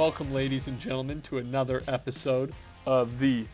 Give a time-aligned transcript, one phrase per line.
[0.00, 2.54] Welcome, ladies and gentlemen, to another episode
[2.86, 3.44] of the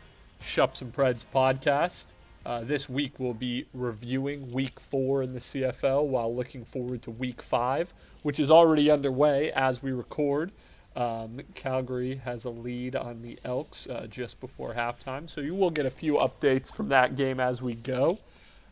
[0.40, 2.12] Shups and Preds podcast.
[2.46, 7.10] Uh, this week we'll be reviewing week four in the CFL while looking forward to
[7.10, 7.92] week five,
[8.22, 10.52] which is already underway as we record.
[10.94, 15.70] Um, Calgary has a lead on the Elks uh, just before halftime, so you will
[15.70, 18.20] get a few updates from that game as we go.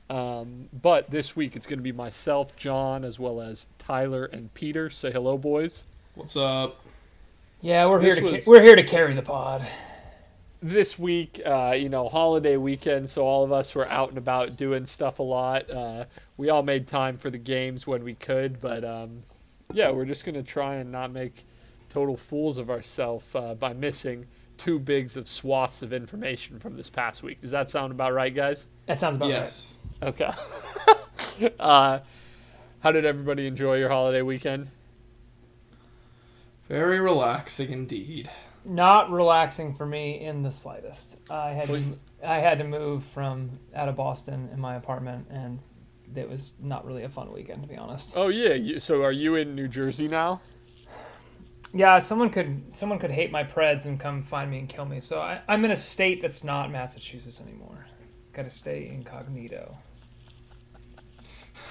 [0.08, 4.54] Um, but this week it's going to be myself, John, as well as Tyler and
[4.54, 4.90] Peter.
[4.90, 5.86] Say hello, boys.
[6.14, 6.83] What's up?
[7.64, 9.66] Yeah, we're This here to was- we're here to carry the pod.
[10.60, 14.56] this week, uh, you know, holiday weekend, so all of us were out and about
[14.58, 15.70] doing stuff a lot.
[15.70, 16.04] Uh,
[16.36, 19.20] we all made time for the games when we could, but um,
[19.72, 21.44] yeah, we're just going to try and not make
[21.88, 24.26] total fools of ourselves uh, by missing
[24.58, 27.40] two bigs of swaths of information from this past week.
[27.40, 28.68] Does that sound about right, guys?
[28.84, 29.72] That sounds about yes.
[30.02, 30.30] Okay.
[31.58, 32.00] uh,
[32.80, 34.68] how did everybody enjoy your holiday weekend?
[36.74, 38.28] Very relaxing indeed.
[38.64, 41.18] Not relaxing for me in the slightest.
[41.30, 41.82] I had to,
[42.26, 45.60] I had to move from out of Boston in my apartment, and
[46.16, 48.14] it was not really a fun weekend to be honest.
[48.16, 50.40] Oh yeah, so are you in New Jersey now?
[51.72, 55.00] Yeah, someone could someone could hate my Preds and come find me and kill me.
[55.00, 57.86] So I, I'm in a state that's not Massachusetts anymore.
[58.32, 59.78] Got to stay incognito.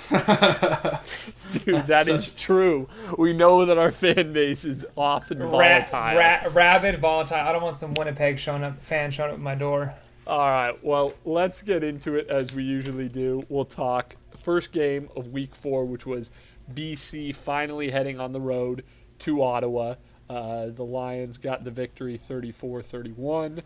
[1.65, 2.87] Dude, that is true.
[3.17, 6.17] We know that our fan base is often Ra- volatile.
[6.17, 7.37] ra- rabid, volatile.
[7.37, 9.93] I don't want some Winnipeg showing up, fan showing up at my door.
[10.25, 13.43] All right, well, let's get into it as we usually do.
[13.49, 16.31] We'll talk first game of week four, which was
[16.73, 18.83] BC finally heading on the road
[19.19, 19.95] to Ottawa.
[20.29, 23.61] Uh, the Lions got the victory 34 31.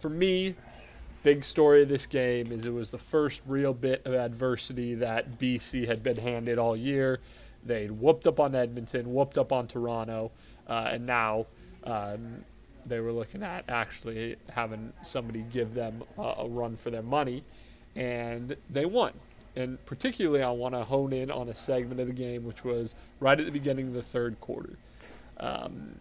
[0.00, 0.54] For me,
[1.22, 5.38] big story of this game is it was the first real bit of adversity that
[5.38, 7.20] BC had been handed all year.
[7.64, 10.30] They'd whooped up on Edmonton, whooped up on Toronto,
[10.66, 11.46] uh, and now
[11.84, 12.44] um,
[12.86, 17.44] they were looking at actually having somebody give them a, a run for their money,
[17.94, 19.12] and they won.
[19.56, 22.94] And particularly, I want to hone in on a segment of the game which was
[23.18, 24.76] right at the beginning of the third quarter.
[25.38, 25.96] Um,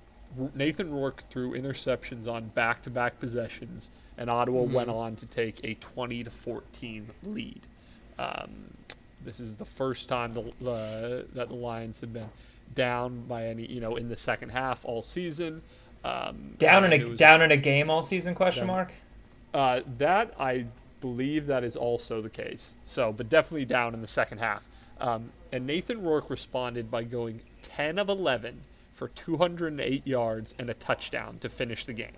[0.53, 3.89] Nathan Rourke threw interceptions on back-to-back possessions,
[4.19, 7.61] and Ottawa went on to take a 20 to 14 lead.
[8.19, 8.49] Um,
[9.23, 12.29] this is the first time the, the, that the Lions have been
[12.75, 15.61] down by any, you know, in the second half all season.
[16.03, 18.33] Um, Down in a down in a game all season?
[18.35, 18.75] Question Down.
[18.75, 18.91] mark.
[19.53, 20.65] uh, that I
[21.01, 22.75] believe that is also the case.
[22.85, 24.69] So, but definitely down in the second half.
[25.01, 28.61] Um, and Nathan Rourke responded by going 10 of 11
[28.93, 32.11] for 208 yards and a touchdown to finish the game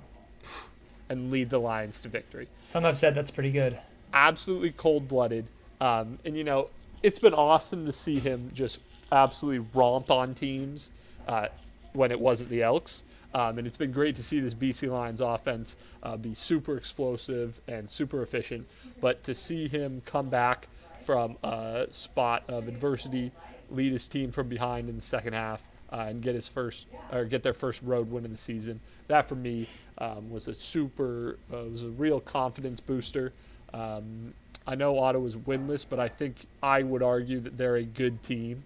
[1.11, 2.47] and lead the Lions to victory.
[2.57, 3.77] Some have said that's pretty good.
[4.13, 5.45] Absolutely cold blooded.
[5.81, 6.69] Um, and, you know,
[7.03, 8.79] it's been awesome to see him just
[9.11, 10.91] absolutely romp on teams
[11.27, 11.47] uh,
[11.91, 13.03] when it wasn't the Elks.
[13.33, 17.59] Um, and it's been great to see this BC Lions offense uh, be super explosive
[17.67, 18.65] and super efficient.
[19.01, 20.69] But to see him come back
[21.01, 23.31] from a spot of adversity,
[23.69, 27.25] lead his team from behind in the second half, uh, and get his first or
[27.25, 31.37] get their first road win of the season, that for me um, was a super
[31.53, 33.33] uh, was a real confidence booster.
[33.73, 34.33] Um,
[34.67, 38.63] I know Ottawa's winless, but I think I would argue that they're a good team.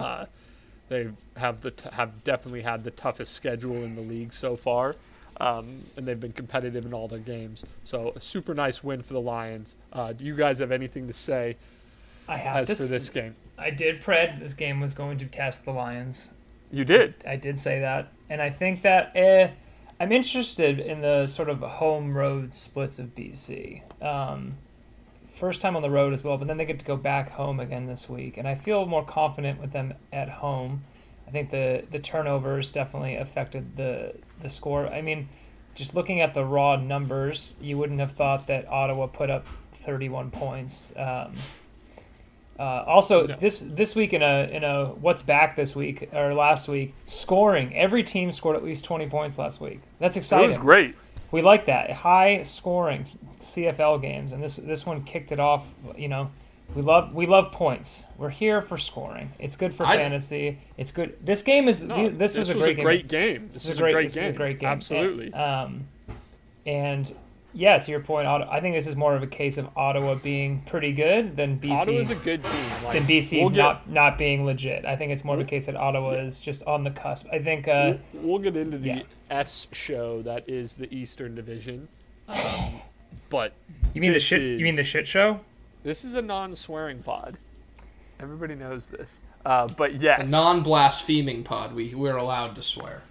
[0.00, 0.26] Uh,
[0.88, 4.94] they have the t- have definitely had the toughest schedule in the league so far,
[5.40, 7.64] um, and they've been competitive in all their games.
[7.82, 9.76] So a super nice win for the Lions.
[9.92, 11.56] Uh, do you guys have anything to say
[12.28, 12.74] I have as to.
[12.76, 13.34] for s- this game?
[13.58, 16.32] I did pred this game was going to test the Lions.
[16.70, 17.14] You did.
[17.26, 19.50] I did say that, and I think that eh,
[20.00, 23.82] I'm interested in the sort of home road splits of BC.
[24.02, 24.54] Um,
[25.34, 27.60] first time on the road as well, but then they get to go back home
[27.60, 30.84] again this week, and I feel more confident with them at home.
[31.26, 34.88] I think the the turnovers definitely affected the the score.
[34.88, 35.28] I mean,
[35.74, 40.30] just looking at the raw numbers, you wouldn't have thought that Ottawa put up 31
[40.30, 40.92] points.
[40.96, 41.34] Um,
[42.58, 43.36] uh, also, No.
[43.36, 47.74] this this week in a in a what's back this week or last week, scoring.
[47.76, 49.80] Every team scored at least 20 points last week.
[49.98, 50.46] That's It exciting.
[50.48, 50.94] was great.
[51.32, 53.06] We like that high scoring
[53.40, 55.66] CFL games, and this this one kicked it off.
[55.96, 56.30] You know,
[56.76, 58.04] we love we love points.
[58.18, 59.32] We're here for scoring.
[59.40, 60.58] It's good for I- fantasy.
[60.76, 61.16] It's good.
[61.24, 62.84] This game is No, this, was a was great a game.
[62.84, 63.46] great game.
[63.46, 64.24] This, This, is a great, this game.
[64.26, 64.68] is a great game.
[64.70, 65.26] Absolutely.
[65.26, 65.86] And, um,
[66.66, 67.12] and
[67.54, 70.16] yeah, to your point, Ottawa, I think this is more of a case of Ottawa
[70.16, 72.52] being pretty good than BC Ottawa's a good team.
[72.84, 74.84] Like, than BC we'll get- not not being legit.
[74.84, 77.26] I think it's more of a case that Ottawa is just on the cusp.
[77.32, 77.68] I think.
[77.68, 79.02] Uh, We'll, we'll get into the yeah.
[79.30, 81.88] S show that is the Eastern Division.
[82.28, 82.80] Um,
[83.30, 83.52] but
[83.94, 84.40] you mean the this shit?
[84.58, 85.40] You mean the shit show?
[85.82, 87.36] this is a non-swearing pod.
[88.20, 89.20] Everybody knows this.
[89.44, 91.74] Uh, but yes, A non-blaspheming pod.
[91.74, 93.02] We we're allowed to swear.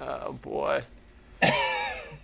[0.00, 0.80] Oh boy.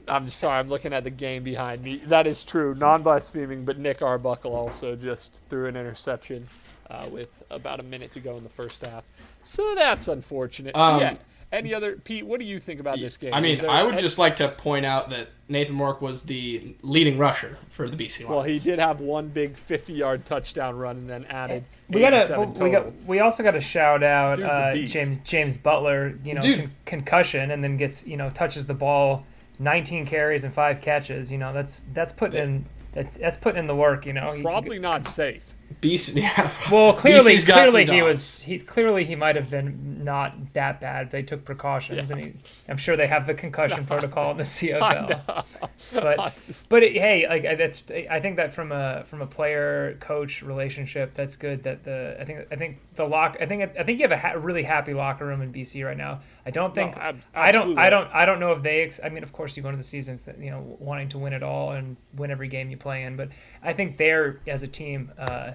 [0.08, 0.58] I'm sorry.
[0.58, 1.97] I'm looking at the game behind me.
[1.97, 2.75] That is true.
[2.75, 6.47] Non-blaspheming, but Nick Arbuckle also just threw an interception
[6.91, 9.05] uh, with about a minute to go in the first half.
[9.43, 10.76] So that's unfortunate.
[10.76, 11.17] Um, yeah.
[11.53, 12.26] Any other Pete?
[12.26, 13.32] What do you think about this game?
[13.32, 16.23] I mean, there I would any- just like to point out that Nathan Rourke was
[16.25, 18.29] the leading rusher for the BC Lions.
[18.31, 22.55] Well, he did have one big 50-yard touchdown run and then added We got 87
[22.55, 22.91] to we total.
[22.91, 24.75] got we also got to shout out uh.
[24.75, 26.19] James James Butler.
[26.25, 29.25] You know, con- concussion and then gets you know touches the ball,
[29.58, 31.31] 19 carries and five catches.
[31.32, 34.06] You know, that's that's putting in that, that's putting in the work.
[34.06, 35.53] You know, He- Probably not safe.
[35.82, 36.49] BC, yeah.
[36.70, 38.06] Well, clearly, BC's got clearly he dogs.
[38.06, 38.43] was.
[38.43, 41.11] He clearly he might have been not that bad.
[41.11, 42.32] They took precautions, and he,
[42.69, 45.44] I'm sure they have the concussion protocol in the CFL.
[45.93, 49.97] But but it, hey, like I- that's I think that from a from a player
[50.00, 51.64] coach relationship, that's good.
[51.64, 54.19] That the I think I think the lock I think I think you have a
[54.19, 56.20] ha- really happy locker room in BC right now.
[56.46, 57.76] I don't think No, ab- I don't.
[57.76, 58.82] I don't I don't know if they.
[58.82, 61.19] Ex- I mean, of course, you go into the seasons that you know wanting to
[61.19, 63.31] win it all and win every game you play in, but
[63.64, 65.10] I think they're as a team.
[65.19, 65.52] Uh,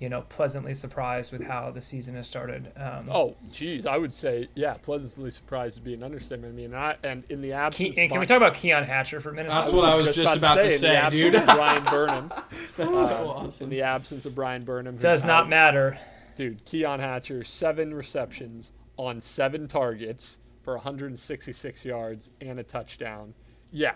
[0.00, 2.72] you know, pleasantly surprised with how the season has started.
[2.76, 6.54] Um, Oh, geez, I would say, yeah, pleasantly surprised would be an understatement.
[6.54, 9.20] I mean, I, and in the Ke- absence, and can we talk about Keon Hatcher
[9.20, 9.48] for a minute?
[9.50, 11.34] That's what I was just about to say, in the say, absence dude.
[11.36, 12.32] of Brian Burnham,
[12.76, 13.64] That's uh, so awesome.
[13.66, 15.96] in the absence of Bryan Burnham, Does not out- matter.
[16.34, 18.72] Dude, Keon Hatcher, seven receptions
[19.06, 23.34] on seven targets for 166 yards and a touchdown.
[23.72, 23.94] Yeah,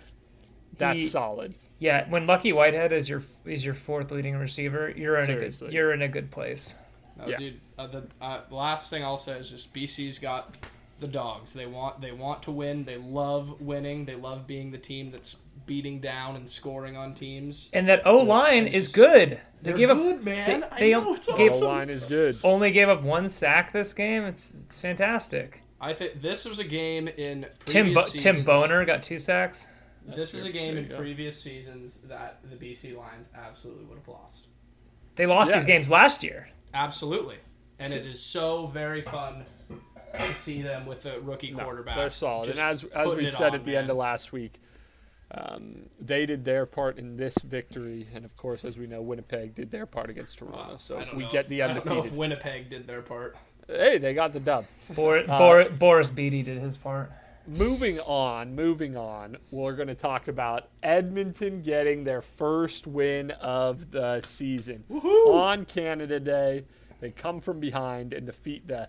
[0.78, 1.54] that's He- solid.
[1.78, 5.72] Yeah, when Lucky Whitehead is your is your fourth leading receiver, you're in a good
[5.72, 6.74] you're in a good place.
[7.18, 7.36] No, Yeah.
[7.36, 7.60] dude.
[7.78, 10.56] Uh, the, uh, the last thing I'll say is just BC's got
[11.00, 11.52] the dogs.
[11.52, 12.84] They want they want to win.
[12.84, 14.06] They love winning.
[14.06, 17.70] They love being the team that's beating down and scoring on teams.
[17.72, 19.40] And that O line is good.
[19.62, 20.64] They They're gave up man.
[20.78, 21.66] they- I know it's gave- The awesome.
[21.68, 22.36] line is good.
[22.44, 24.24] only gave up one sack this game.
[24.24, 25.62] It's it's fantastic.
[25.80, 29.66] I think this was a game in Tim previous Bo- Tim Boner got two sacks.
[30.06, 30.96] This was a game in go.
[30.98, 34.46] previous seasons that the BC Lions absolutely would have lost.
[35.16, 35.56] They lost Yeah.
[35.58, 36.48] these games last year.
[36.72, 37.36] Absolutely.
[37.80, 39.44] And it is so very fun
[40.14, 41.96] to see them with a rookie No, quarterback.
[41.96, 42.46] They're solid.
[42.46, 43.82] just And as as we said on, at the man.
[43.82, 44.60] end of last week,
[45.32, 49.54] um, they did their part in this victory, and of course, as we know, Winnipeg
[49.54, 50.76] did their part against Toronto.
[50.76, 52.12] So we know get if- the I don't know undefeated.
[52.12, 53.36] if Winnipeg did their part.
[53.68, 54.66] Hey, they got the dub.
[54.90, 57.10] Bor- Uh, Bor- Boris Bede did his part.
[57.48, 63.90] Moving on, moving on, we're going to talk about Edmonton getting their first win of
[63.92, 64.82] the season
[65.28, 66.64] on Canada Day.
[67.00, 68.88] They come from behind and defeat the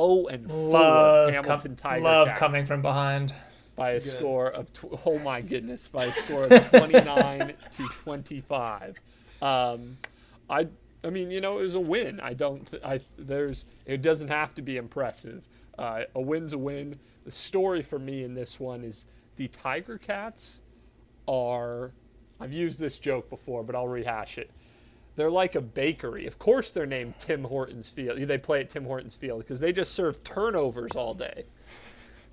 [0.00, 3.34] 0 and 4 Love, Hamilton com- Tiger love Cats coming from behind.
[3.78, 4.02] By a good.
[4.02, 8.96] score of tw- oh my goodness by a score of 29 to 25.
[9.40, 9.96] Um,
[10.50, 10.66] I
[11.04, 12.20] I mean you know it was a win.
[12.20, 15.48] I don't I there's it doesn't have to be impressive.
[15.78, 16.98] Uh, a win's a win.
[17.24, 20.62] The story for me in this one is the Tiger Cats
[21.28, 21.92] are
[22.40, 24.50] I've used this joke before, but I'll rehash it.
[25.16, 26.26] They're like a bakery.
[26.26, 28.18] Of course, they're named Tim Hortons Field.
[28.20, 31.44] They play at Tim Hortons Field because they just serve turnovers all day.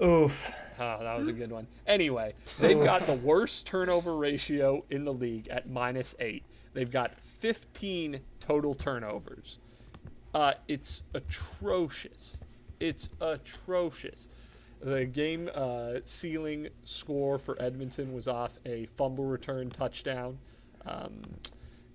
[0.04, 0.52] Oof.
[0.78, 1.68] Oh, that was a good one.
[1.88, 6.44] Anyway, they've got the worst turnover ratio in the league at minus eight.
[6.74, 9.60] They've got 15 total turnovers.
[10.34, 12.42] Uh, it's atrocious.
[12.82, 14.28] It's atrocious.
[14.82, 20.38] The game uh, ceiling score for Edmonton was off a fumble return touchdown.
[20.86, 21.22] Um,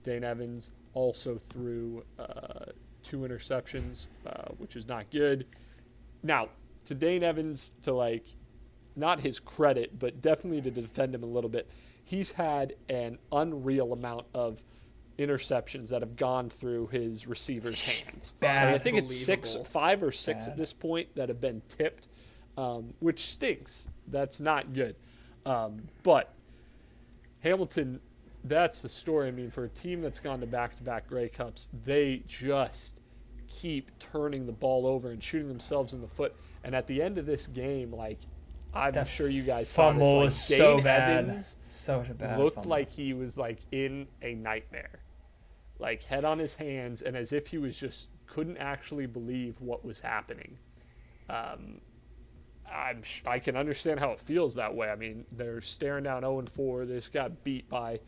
[0.03, 2.65] Dane Evans also threw uh,
[3.03, 5.47] two interceptions, uh, which is not good.
[6.23, 6.49] Now,
[6.87, 8.25] to Dane Evans, to like,
[8.97, 11.71] not his credit, but definitely to defend him a little bit,
[12.05, 14.63] he's had an unreal amount of
[15.19, 18.35] interceptions that have gone through his receivers' hands.
[18.41, 18.75] Bad.
[18.75, 20.53] I think it's six, five or six Bad.
[20.53, 22.09] at this point that have been tipped,
[22.57, 23.89] um, which stinks.
[24.09, 24.97] That's not good.
[25.47, 26.35] Um, but
[27.43, 28.01] Hamilton,
[28.45, 29.29] that's the story.
[29.29, 33.01] I mean, for a team that's gone to back-to-back Grey Cups, they just
[33.47, 36.35] keep turning the ball over and shooting themselves in the foot.
[36.65, 38.19] And at the end of this game, like
[38.73, 41.25] I'm That sure you guys saw this, like so Dane bad.
[41.25, 41.57] Evans
[42.11, 42.39] a bad.
[42.39, 42.71] looked fumble.
[42.71, 45.01] like he was like in a nightmare,
[45.79, 49.85] like head on his hands, and as if he was just couldn't actually believe what
[49.85, 50.57] was happening.
[51.29, 51.81] Um,
[52.71, 54.89] I'm I can understand how it feels that way.
[54.91, 56.87] I mean, they're staring down 0 and 4.
[56.87, 57.99] They just got beat by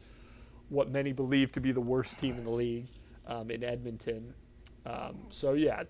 [0.68, 2.86] what many believe to be the worst team in the league
[3.26, 4.32] um, in Edmonton.
[4.86, 5.82] Um, so yeah.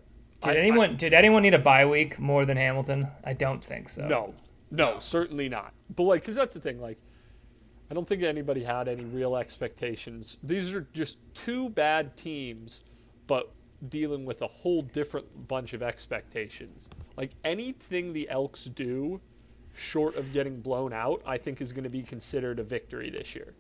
[0.42, 3.08] Did I- I- anyone did anyone need a bye week more than Hamilton?
[3.24, 4.06] I don't think so.
[4.06, 4.34] No,
[4.70, 5.72] no, certainly not.
[5.94, 6.80] But like, because that's the thing.
[6.80, 6.98] Like,
[7.90, 10.38] I don't think anybody had any real expectations.
[10.42, 12.82] These are just two bad teams,
[13.26, 13.50] but
[13.88, 16.88] dealing with a whole different bunch of expectations.
[17.16, 19.20] Like anything the Elks do
[19.74, 23.34] short of getting blown out, I think is going to be considered a victory this
[23.34, 23.54] year.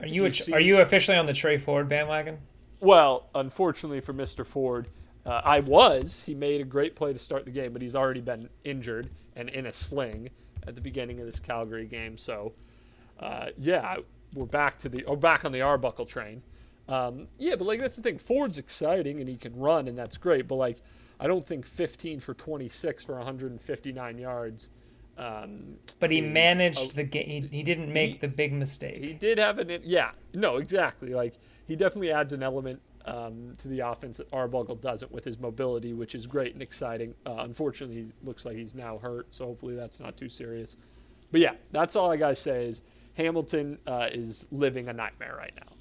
[0.00, 2.38] Are you a, are you officially on the Tre Ford bandwagon?
[2.80, 4.44] Well, unfortunately for Mr.
[4.44, 4.88] Ford,
[5.26, 6.22] uh, I was.
[6.24, 9.48] He made a great play to start the game, but he's already been injured and
[9.48, 10.30] in a sling
[10.66, 12.16] at the beginning of this Calgary game.
[12.18, 12.52] So,
[13.20, 13.96] uh, yeah,
[14.34, 16.42] we're back to the or back on the Arbuckle train.
[16.88, 18.18] Um, yeah, but like that's the thing.
[18.18, 20.48] Ford's exciting and he can run and that's great.
[20.48, 20.78] But like,
[21.20, 24.68] I don't think 15 for 26 for 159 yards.
[25.18, 27.26] Um, But he managed a- the game.
[27.48, 29.02] He, he didn't make He- the big mistake.
[29.04, 31.34] he did have an yeah no exactly like
[31.66, 35.92] he definitely adds an element um, to the offense that Arbuckle doesn't with his mobility,
[35.92, 37.14] which is great and exciting.
[37.26, 40.76] Uh, unfortunately, he looks like he's now hurt, so hopefully that's not too serious.
[41.30, 42.82] But yeah, that's all I gotta say is
[43.14, 45.72] Hamilton uh, is living a nightmare right now.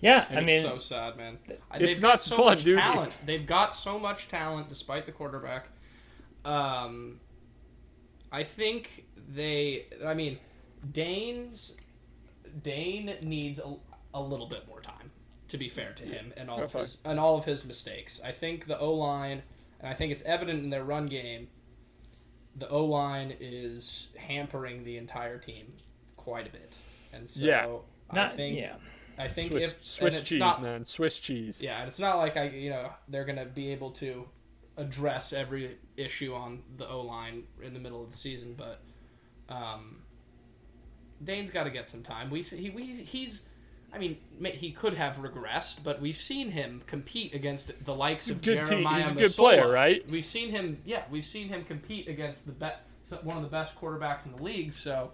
[0.00, 1.38] yeah, And I mean, it's so sad, man.
[1.48, 2.78] It's They've not got so fun, much dude.
[2.78, 3.22] talent.
[3.26, 5.68] They've got so much talent despite the quarterback.
[6.44, 7.20] Um,
[8.32, 9.86] I think they.
[10.04, 10.38] I mean,
[10.92, 11.74] Dane's
[12.62, 13.74] Dane needs a,
[14.14, 15.10] a little bit more time.
[15.48, 18.22] To be fair to him and all Fair of his and all of his mistakes,
[18.24, 19.42] I think the O line,
[19.80, 21.48] and I think it's evident in their run game.
[22.56, 25.74] The O line is hampering the entire team
[26.16, 26.78] quite a bit,
[27.12, 27.66] and so Yeah.
[28.08, 28.76] I not think yeah.
[29.18, 31.60] I think Swiss, if and Swiss it's cheese, not, man, Swiss cheese.
[31.62, 34.26] yeah, and it's not like I, you know, they're gonna be able to
[34.78, 38.80] address every issue on the O line in the middle of the season, but
[39.50, 39.98] um,
[41.22, 42.30] Dane's got to get some time.
[42.30, 43.42] We he, we he's,
[43.94, 48.40] I mean, he could have regressed, but we've seen him compete against the likes of
[48.40, 49.36] Good team- Jeremiah he's a good Masoli.
[49.36, 50.08] player, right?
[50.08, 52.86] We've seen him, yeah, we've seen him compete against the bet
[53.22, 54.72] one of the best quarterbacks in the league.
[54.72, 55.12] So.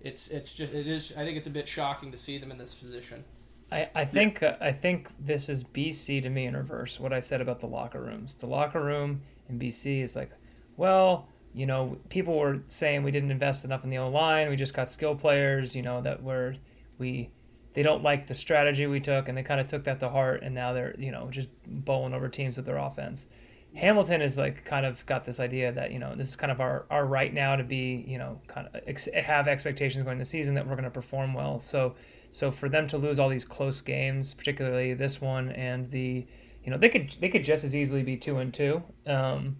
[0.00, 2.58] It's it's just it is I think it's a bit shocking to see them in
[2.58, 3.24] this position.
[3.70, 7.00] I, I think uh, I think this is BC to me in reverse.
[7.00, 8.34] What I said about the locker rooms.
[8.34, 10.30] The locker room in BC is like,
[10.76, 14.48] well, you know, people were saying we didn't invest enough in the O line.
[14.48, 15.74] We just got skill players.
[15.74, 16.54] You know that were
[16.98, 17.30] we
[17.78, 20.42] they don't like the strategy we took, and they kind of took that to heart,
[20.42, 23.28] and now they're you know just bowling over teams with their offense.
[23.76, 26.60] Hamilton is like kind of got this idea that you know this is kind of
[26.60, 30.22] our, our right now to be you know kind of ex- have expectations going into
[30.22, 31.60] the season that we're going to perform well.
[31.60, 31.94] So
[32.30, 36.26] so for them to lose all these close games, particularly this one and the
[36.64, 38.82] you know they could they could just as easily be two and two.
[39.06, 39.56] Um,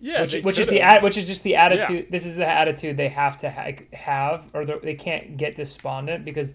[0.00, 2.08] Yeah, which, which is the at, which is just the attitude.
[2.10, 6.52] This is the attitude they have to ha- have, or they can't get despondent because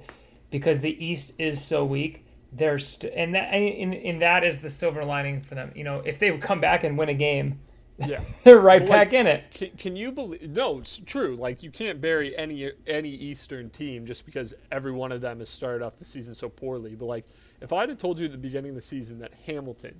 [0.51, 2.25] because the East is so weak.
[2.51, 5.72] They're st- and that and, and that is the silver lining for them.
[5.75, 7.60] You know, if they would come back and win a game,
[7.98, 8.22] yeah.
[8.44, 9.46] they're right Well, back like, in it.
[9.51, 10.50] Can, can you believe?
[10.50, 11.36] No, it's true.
[11.36, 15.50] Like you can't bury any any Eastern team just because every one of them has
[15.50, 16.96] started off the season so poorly.
[16.96, 17.25] But like,
[17.62, 20.00] if I'd have told you at the beginning of the season that Hamilton,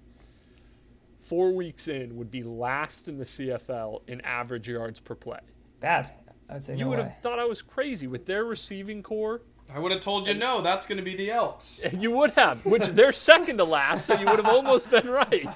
[1.20, 5.40] four weeks in, would be last in the CFL in average yards per play,
[5.80, 6.12] Bad.
[6.50, 7.04] I would say you no would way.
[7.04, 9.42] have thought I was crazy with their receiving core.
[9.74, 10.62] I would have told you no.
[10.62, 11.82] That's going to be the Elks.
[12.00, 15.48] You would have, which they're second to last, so you would have almost been right.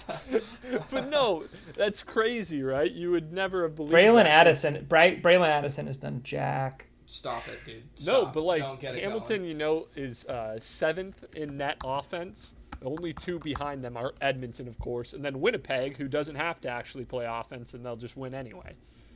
[0.91, 2.91] but no, that's crazy, right?
[2.91, 3.93] You would never have believed.
[3.93, 4.47] Bralon that.
[4.47, 6.87] Addison, Bra- Bralon Addison has done jack.
[7.05, 7.83] Stop it, dude.
[8.05, 9.49] No, but like get Hamilton, going.
[9.49, 12.55] you know, is uh, seventh in net offense.
[12.83, 16.69] Only two behind them are Edmonton, of course, and then Winnipeg, who doesn't have to
[16.69, 18.75] actually play offense, and they'll just win anyway.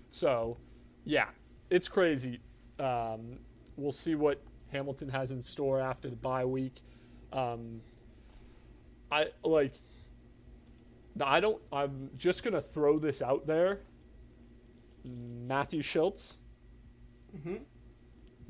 [0.10, 0.58] So,
[1.04, 1.28] yeah,
[1.70, 2.40] it's crazy.
[2.80, 3.40] Um,
[3.76, 6.82] we'll see what Hamilton has in store after the bye week.
[7.34, 7.82] Um,
[9.12, 9.74] I like.
[11.22, 11.62] I don't.
[11.72, 13.80] I'm just gonna throw this out there.
[15.06, 16.40] Matthew Shiltz
[17.36, 17.62] Mhm.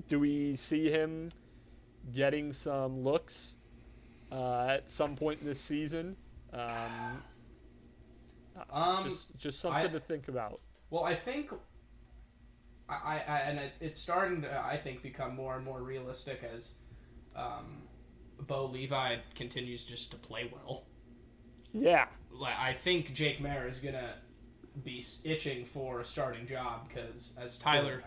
[0.08, 1.32] do we see him
[2.14, 3.58] getting some looks
[4.32, 6.16] uh, at some point in this season?
[6.54, 7.24] Um,
[8.72, 10.60] Um, just just something I- to think about.
[10.90, 11.52] Well, I think,
[12.90, 16.74] I, I, and it's, it's starting to, I think, become more and more realistic as
[17.36, 17.84] um,
[18.40, 20.84] Bo Levi continues just to play well.
[21.74, 24.14] Yeah, Like, I think Jake Maier is gonna
[24.84, 28.04] be itching for a starting job because, as Tyler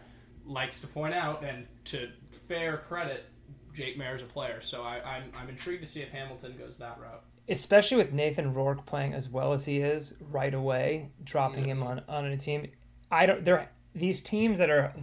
[0.47, 2.09] likes to point out, and to
[2.49, 3.25] fair credit,
[3.75, 4.61] Jake Maier's a player.
[4.63, 7.23] So I, I'm, I'm intrigued to see if Hamilton goes that route.
[7.49, 12.01] especially with Nathan Rourke playing as well as he is right away, dropping him on,
[12.09, 12.67] on a team.
[13.11, 13.45] I don't.
[13.45, 14.95] There these teams that are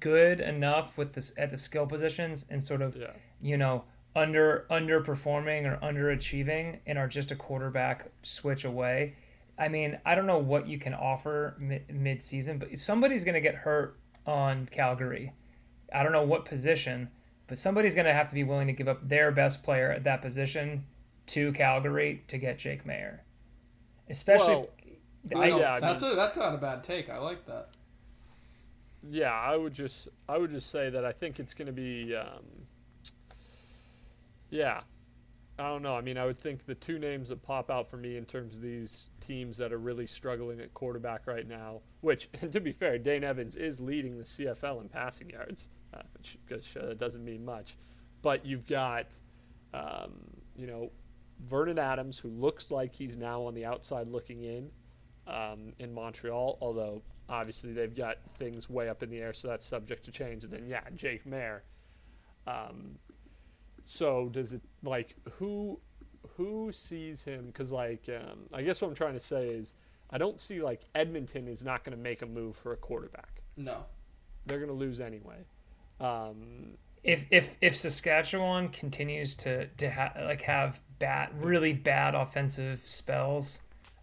[0.00, 3.10] good enough with this at the skill positions and sort of yeah.
[3.40, 3.84] you know
[4.16, 9.14] under underperforming or underachieving and are just a quarterback switch away.
[9.58, 13.40] I mean, I don't know what you can offer mid, mid-season, but somebody's going to
[13.40, 13.96] get hurt
[14.26, 15.32] on Calgary.
[15.92, 17.08] I don't know what position,
[17.46, 20.04] but somebody's going to have to be willing to give up their best player at
[20.04, 20.84] that position
[21.26, 23.20] to Calgary to get Jake Maier.
[24.08, 24.68] Especially Well,
[25.36, 27.08] I don't- yeah, I that's a that's not a bad take.
[27.08, 27.68] I like that.
[29.10, 32.14] Yeah, I would just I would just say that I think it's going to be
[32.14, 32.44] um,
[34.50, 34.80] yeah.
[35.56, 35.94] I don't know.
[35.94, 38.56] I mean, I would think the two names that pop out for me in terms
[38.56, 42.72] of these teams that are really struggling at quarterback right now, which, and to be
[42.72, 46.02] fair, Dane Evans is leading the CFL in passing yards, uh,
[46.48, 47.76] which, uh, doesn't mean much.
[48.20, 49.14] But you've got,
[49.72, 50.14] um,
[50.56, 50.90] you know,
[51.44, 54.70] Vernon Adams, who looks like he's now on the outside looking in
[55.28, 59.64] um, in Montreal, although obviously they've got things way up in the air, so that's
[59.64, 60.44] subject to change.
[60.44, 61.60] And then, yeah, Jake Maier.
[62.46, 62.98] Um,
[63.86, 65.78] so does it like who
[66.36, 67.46] who sees him?
[67.46, 69.74] Because like um, I guess what I'm trying to say is
[70.10, 73.42] I don't see like Edmonton is not going to make a move for a quarterback.
[73.56, 73.84] No.
[74.46, 75.44] They're going to lose anyway.
[76.00, 82.80] Um, if if if Saskatchewan continues to to ha- like have bad, really bad offensive
[82.84, 83.60] spells,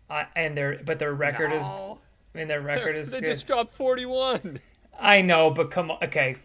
[0.10, 2.00] I, and their but their record is, no.
[2.34, 3.26] I mean their record is they good.
[3.28, 4.60] just dropped 41.
[5.00, 6.36] I know, but come on, okay,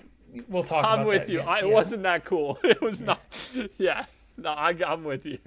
[0.48, 0.84] we'll talk.
[0.84, 1.40] I'm about with that you.
[1.40, 1.48] again.
[1.48, 1.72] I, it Yeah.
[1.74, 2.58] wasn't that cool.
[2.64, 3.20] It was not.
[3.78, 4.04] Yeah.
[4.38, 5.38] No, I, I'm with you.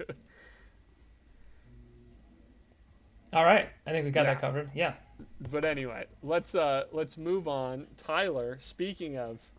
[3.32, 4.34] All right, I think we got Yeah.
[4.34, 4.70] that covered.
[4.74, 4.94] Yeah.
[5.50, 7.86] But anyway, let's uh let's move on.
[7.96, 9.50] Tyler, speaking of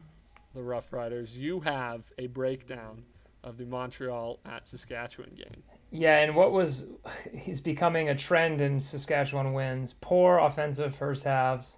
[0.53, 3.03] the Rough Riders, you have a breakdown
[3.43, 5.63] of the Montreal at Saskatchewan game.
[5.91, 6.87] Yeah, and what was
[7.33, 9.93] he's becoming a trend in Saskatchewan wins.
[10.01, 11.77] Poor offensive first halves.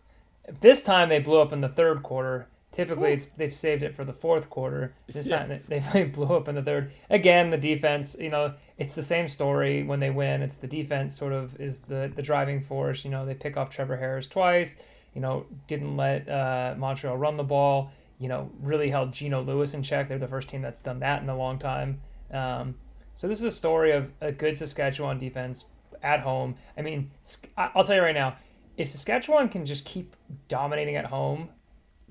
[0.62, 2.48] This time they blew up in the third quarter.
[2.72, 4.96] Typically, it's, they've saved it for the fourth quarter.
[5.08, 5.46] This Yeah.
[5.46, 6.91] time they, they blew up in the third.
[7.10, 8.15] Again, the defense.
[8.20, 10.41] You know, it's the same story when they win.
[10.41, 13.05] It's the defense sort of is the the driving force.
[13.05, 14.75] You know, they pick off Trevor Harris twice.
[15.13, 17.91] You know, didn't let uh, Montreal run the ball.
[18.17, 20.10] You know, really held Geno Lewis in check.
[20.10, 22.02] They're the first team that's done that in a long time.
[22.32, 22.73] Um,
[23.15, 25.65] so this is a story of a good Saskatchewan defense
[26.02, 26.56] at home.
[26.78, 27.12] I mean,
[27.58, 28.36] I'll tell you right now,
[28.78, 30.15] if Saskatchewan can just keep
[30.47, 31.49] dominating at home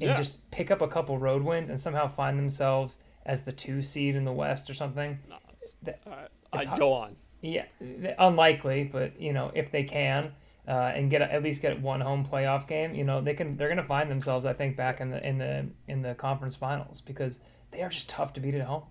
[0.01, 0.17] and Yeah.
[0.17, 4.15] just pick up a couple road wins and somehow find themselves as the two seed
[4.17, 5.37] in the West or something, No,
[5.83, 6.79] That- all right, it's I hot.
[6.79, 7.17] go on.
[7.41, 7.65] yeah,
[8.19, 10.33] unlikely, but you know if they can
[10.69, 13.57] uh, and get at least get one home playoff game, you know they can.
[13.57, 17.01] They're gonna find themselves, I think, back in the in the in the conference finals
[17.01, 17.41] because
[17.73, 18.85] they are just tough to beat at home.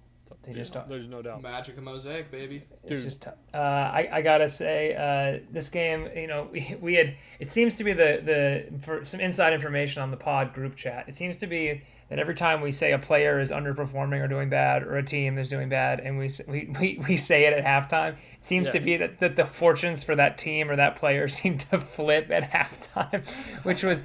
[0.44, 0.86] They just are.
[0.88, 1.42] There's no doubt.
[1.42, 2.64] Magic and Mosaic, baby.
[2.84, 3.04] It's Dude.
[3.04, 3.36] just tough.
[3.54, 7.16] Uh, I, I gotta say, uh, this game, you know, we, we had.
[7.40, 11.06] It seems to be the the for some inside information on the pod group chat.
[11.08, 14.50] It seems to be that every time we say a player is underperforming or doing
[14.50, 17.64] bad, or a team is doing bad, and we we, we, we say it at
[17.64, 21.28] halftime, it seems to be that, that the fortunes for that team or that player
[21.30, 23.26] seem to flip at halftime,
[23.64, 24.02] which was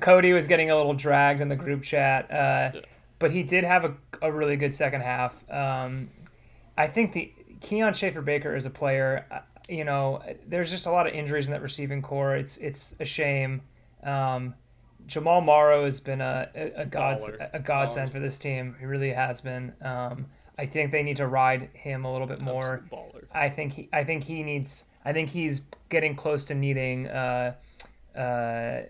[0.00, 2.30] Cody was getting a little dragged in the group chat.
[2.30, 2.72] Uh,
[3.20, 5.48] but he did have a, a really good second half.
[5.50, 6.10] Um,
[6.76, 9.24] I think the Kian Schaffer-Baker is a player.
[9.30, 12.34] uh, You know, there's just a lot of injuries in that receiving core.
[12.34, 13.62] It's it's a shame.
[14.02, 14.54] Um,
[15.06, 17.20] Jamal Morrow has been a a, a god
[17.52, 18.74] a godsend for this team.
[18.80, 19.72] He really has been.
[19.82, 20.26] Um,
[20.58, 22.84] I think they need to ride him a little bit more.
[23.32, 24.84] I think he I think he needs.
[25.04, 27.06] I think he's getting close to needing.
[27.08, 27.54] Uh,
[28.16, 28.82] uh,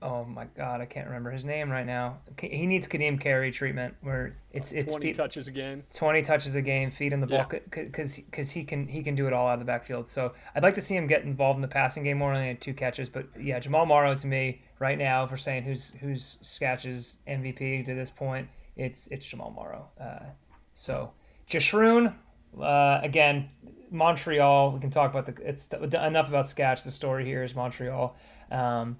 [0.00, 2.18] oh my God, I can't remember his name right now.
[2.40, 5.82] He needs Kadeem Carey treatment, where it's it's 20 feet- touches a game.
[5.94, 7.42] 20 touches a game, feed in the Yeah.
[7.42, 10.06] ball, because because he can he can do it all out of the backfield.
[10.08, 12.32] So I'd like to see him get involved in the passing game more.
[12.32, 15.90] Only had two catches, but yeah, Jamal Morrow to me right now for saying who's
[16.00, 19.88] who's Sketch's MVP to this point, it's it's Jamal Morrow.
[20.00, 20.26] Uh,
[20.74, 21.10] so
[21.50, 22.14] Jashroon,
[22.60, 23.48] uh, again,
[23.90, 24.72] Montreal.
[24.72, 26.84] We can talk about the it's enough about Sketch.
[26.84, 28.16] The story here is Montreal.
[28.50, 28.96] Um,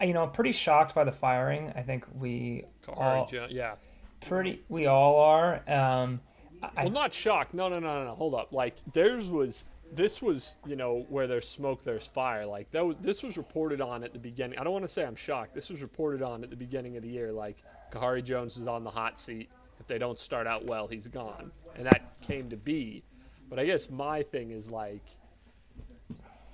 [0.00, 1.72] you know, I'm pretty shocked by the firing.
[1.76, 3.74] I think we Khari all yeah.
[4.20, 5.56] pretty we all are.
[5.68, 6.20] Um,
[6.62, 7.54] I, Well, not shocked.
[7.54, 8.14] No, no, no, no, no.
[8.14, 8.52] Hold up.
[8.52, 9.68] Like theirs was.
[9.92, 12.46] This was, you know, where there's smoke, there's fire.
[12.46, 12.96] Like that was.
[12.96, 14.58] This was reported on at the beginning.
[14.58, 15.52] I don't want to say I'm shocked.
[15.52, 17.32] This was reported on at the beginning of the year.
[17.32, 17.58] Like
[17.92, 19.50] Khari Jones is on the hot seat.
[19.80, 23.02] If they don't start out well, he's gone, and that came to be.
[23.48, 25.02] But I guess my thing is like.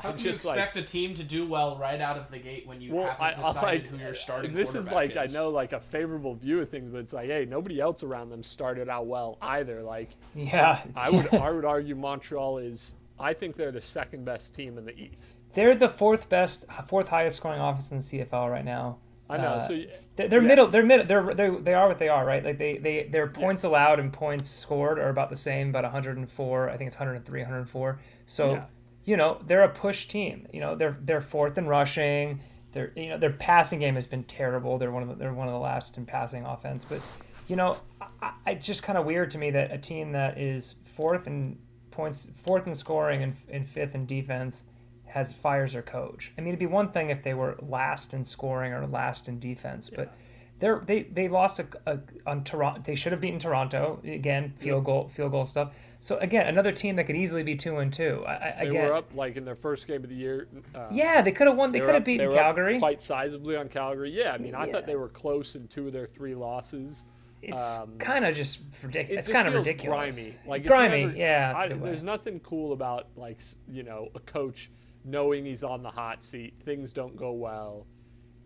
[0.00, 2.30] How it's can you just like- expect a team to do well right out of
[2.30, 4.74] the gate when you Well, haven't I, I decided like who your starting and this
[4.74, 5.34] is like is?
[5.34, 8.28] I know like a favorable view of things, but it's like, hey, nobody else around
[8.30, 9.82] them started out well either.
[9.82, 14.54] Like yeah, I would I would argue Montreal is I think they're the second best
[14.54, 15.38] team in the East.
[15.54, 18.98] they're the fourth best, fourth highest scoring offense in the CFL right now.
[19.30, 19.44] I know.
[19.54, 19.82] Uh, so
[20.14, 20.46] They're, they're Yeah.
[20.48, 20.66] middle.
[20.68, 21.06] They're middle.
[21.06, 22.44] They're, they're they are what they are, right?
[22.44, 26.68] Like they they their points allowed and points scored are about the same, about 104.
[26.70, 27.98] I think it's 103, 104.
[28.26, 28.64] So Yeah.
[29.06, 30.46] You know they're a push team.
[30.52, 32.40] You know they're they're fourth in rushing.
[32.72, 34.76] Their you know their passing game has been terrible.
[34.76, 36.84] They're one of the, they're one of the last in passing offense.
[36.84, 37.00] But
[37.48, 40.36] you know, I, I, it's just kind of weird to me that a team that
[40.38, 41.58] is fourth in
[41.90, 44.64] points, fourth in scoring, and, and fifth in defense
[45.06, 46.32] has fires their coach.
[46.36, 49.38] I mean, it'd be one thing if they were last in scoring or last in
[49.38, 50.14] defense, but
[50.58, 52.80] they're they they lost a, a on Toronto.
[52.84, 54.52] They should have beaten Toronto again.
[54.56, 55.72] Field goal field goal stuff.
[56.00, 58.22] So again, another team that could easily be two and two.
[58.26, 60.48] I, I They again, were up like in their first game of the year.
[60.74, 61.72] Uh, yeah, they could have won.
[61.72, 62.78] They, were could have they beaten Calgary.
[62.78, 64.10] quite sizably on Calgary.
[64.10, 64.72] Yeah, I mean, I Yeah.
[64.72, 67.04] thought they were close in two of their three losses.
[67.42, 69.26] It's um, kind of just It ridiculous.
[69.28, 69.88] It's kind of ridiculous.
[70.16, 70.48] grimy.
[70.48, 71.54] Like it's grimy, never- yeah.
[71.56, 74.70] I- there's nothing cool about like you know a coach
[75.04, 76.54] knowing he's on the hot seat.
[76.64, 77.86] Things don't go well,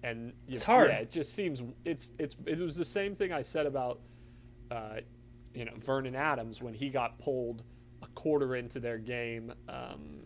[0.02, 0.90] and It's hard.
[0.90, 4.00] Yeah, it just seems it's it's it was the same thing I said about
[4.70, 5.00] uh,
[5.54, 7.62] you know Vernon Adams when he got pulled
[8.02, 10.20] a quarter into their game um,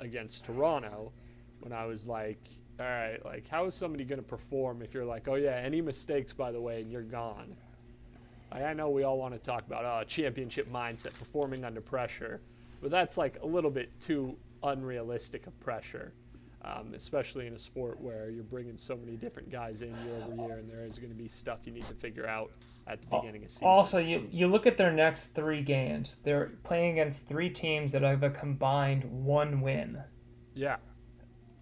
[0.00, 1.12] against Toronto.
[1.60, 2.40] When I was like,
[2.80, 5.80] all right, like how is somebody going to perform if you're like, oh yeah, any
[5.80, 7.54] mistakes by the way, and you're gone.
[8.50, 12.40] I I know we all want to talk about uh, championship mindset, performing under pressure,
[12.80, 16.12] but that's like a little bit too unrealistic of pressure,
[16.64, 20.34] um, especially in a sport where you're bringing so many different guys in year over
[20.48, 22.52] year, and there is going to be stuff you need to figure out
[22.86, 23.66] at the beginning of season.
[23.68, 26.16] Also, you, you look at their next three games.
[26.24, 30.02] They're playing against three teams that have a combined one win.
[30.54, 30.76] yeah,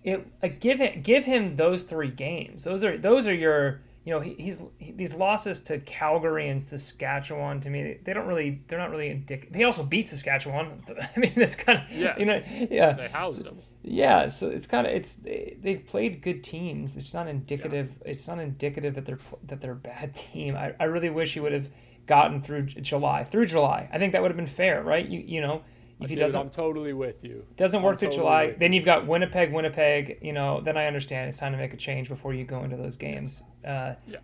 [0.02, 2.64] It like give it give him those three games.
[2.64, 6.62] Those are those are your you know he, he's he, these losses to Calgary and
[6.62, 9.52] Saskatchewan to me they, they don't really they're not really indicative.
[9.52, 10.82] They also beat Saskatchewan.
[11.16, 12.18] I mean it's kind of Yeah.
[12.18, 13.58] you know yeah they housed them.
[13.82, 16.96] yeah, so it's kind of it's they, they've played good teams.
[16.96, 17.90] It's not indicative.
[18.04, 20.56] It's not indicative that they're that they're a bad team.
[20.56, 21.68] I, I really wish he would have
[22.06, 23.24] gotten through July.
[23.24, 25.06] Through July, I think that would have been fair, right?
[25.06, 25.62] You you know,
[26.00, 27.44] if he Dude, doesn't I'm totally with you.
[27.56, 30.18] doesn't I'm work through totally July, then you've got Winnipeg, Winnipeg.
[30.22, 32.76] You know, then I understand it's time to make a change before you go into
[32.76, 33.42] those games.
[33.64, 34.18] Uh, Yeah.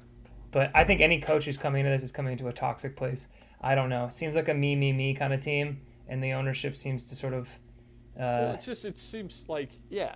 [0.52, 3.28] But I think any coach who's coming into this is coming into a toxic place.
[3.60, 4.06] I don't know.
[4.06, 7.14] It seems like a me me me kind of team, and the ownership seems to
[7.16, 7.48] sort of.
[8.16, 10.14] Well, Uh, it's just it seems like yeah.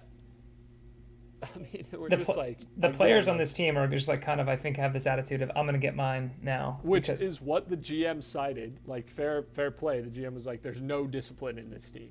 [1.54, 4.08] I mean, we're the, just pl- like the again, players on this team are just
[4.08, 7.06] like kind of I think have this attitude of I'm gonna get mine now, which
[7.06, 8.78] because- is what the GM cited.
[8.86, 12.10] Like fair fair play, the GM was like, "There's no discipline in this team."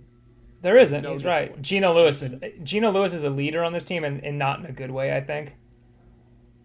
[0.62, 1.04] there isn't.
[1.04, 1.42] no he's right.
[1.44, 1.64] discipline.
[1.64, 4.66] Geno Lewis is Geno Lewis is a leader on this team, and, and not in
[4.66, 5.16] a good way.
[5.16, 5.56] I think.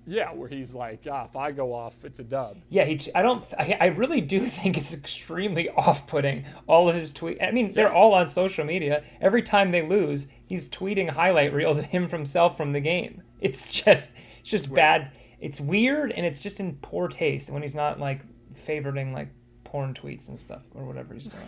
[0.06, 3.00] Yeah, where he's like, "Ah, if I go off, it's a dub." Yeah, he.
[3.14, 3.42] I don't.
[3.58, 6.44] I, I really do think it's extremely off-putting.
[6.66, 7.38] All of his tweet.
[7.42, 9.02] I mean, they're all on social media.
[9.20, 13.22] Every time they lose, he's tweeting highlight reels of him from himself from the game.
[13.40, 15.12] It's just, it's just bad.
[15.40, 18.22] It's weird and it's just in poor taste when he's not like
[18.66, 19.28] favoriting like
[19.64, 21.42] porn tweets and stuff or whatever he's doing.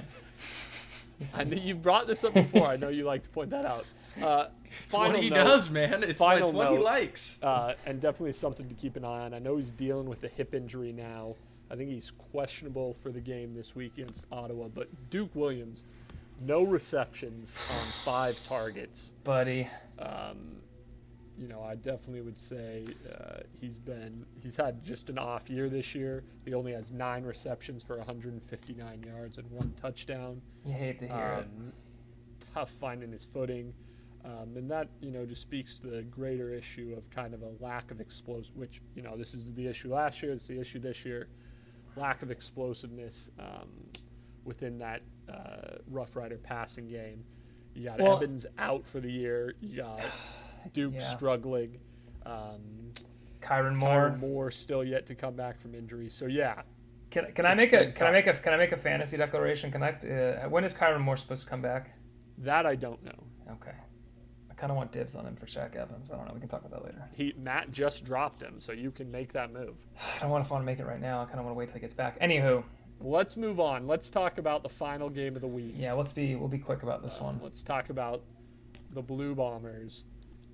[1.35, 2.66] I know you brought this up before.
[2.66, 3.87] I know you like to point that out.
[4.22, 4.48] Uh,
[4.85, 6.02] It's what he does, man.
[6.02, 7.38] It's, final it's what he likes.
[7.42, 9.35] uh, and definitely something to keep an eye on.
[9.35, 11.35] I know he's dealing with a hip injury now.
[11.70, 14.68] I think he's questionable for the game this week against Ottawa.
[14.68, 15.85] But Duke Williams,
[16.40, 19.14] no receptions on five targets.
[19.24, 20.57] Buddy, Um,
[21.38, 25.68] you know, I definitely would say uh, he's been he's had just an off year
[25.68, 26.24] this year.
[26.46, 30.40] He only has nine receptions for 159 yards and one touchdown.
[30.64, 31.44] you hate to hear it.
[31.44, 31.72] Um,
[32.55, 33.74] tough finding his footing.
[34.27, 37.51] Um, and that, you know, just speaks to the greater issue of kind of a
[37.65, 40.81] lack of explosive, which, you know, this is the issue last year, it's the issue
[40.81, 41.29] this year.
[41.97, 43.69] Lack of explosiveness um,
[44.45, 47.23] within that uh, Rough Rider passing game.
[47.75, 49.55] You got Well- Evans out for the year.
[49.61, 50.01] You got
[50.73, 51.01] Duke Yeah.
[51.01, 51.79] struggling.
[52.25, 52.91] Um,
[53.41, 54.11] Kyran Moore.
[54.11, 56.09] Tyron Moore still yet to come back from injury.
[56.11, 56.62] So, yeah,
[57.11, 59.71] Can, can I make a can I make a can I make a fantasy declaration?
[59.71, 59.91] Can I?
[59.93, 61.93] Uh, when is Kyran Moore supposed to come back?
[62.39, 63.53] that I don't know.
[63.53, 63.73] Okay.
[64.57, 66.11] I kind of want dibs on him for Shaq Evans.
[66.11, 66.33] I don't know.
[66.33, 67.09] We can talk about that later.
[67.12, 69.75] He Matt just dropped him, so you can make that move.
[70.16, 71.21] I don't want to want to make it right now.
[71.21, 72.19] I kind of want to wait till he gets back.
[72.21, 72.64] Anywho,
[73.01, 73.87] Let's move on.
[73.87, 75.75] Let's talk about the final game of the week.
[75.77, 77.40] yeah, let's be we'll be quick about this uh, one.
[77.42, 78.23] Let's talk about
[78.92, 80.05] the Blue Bombers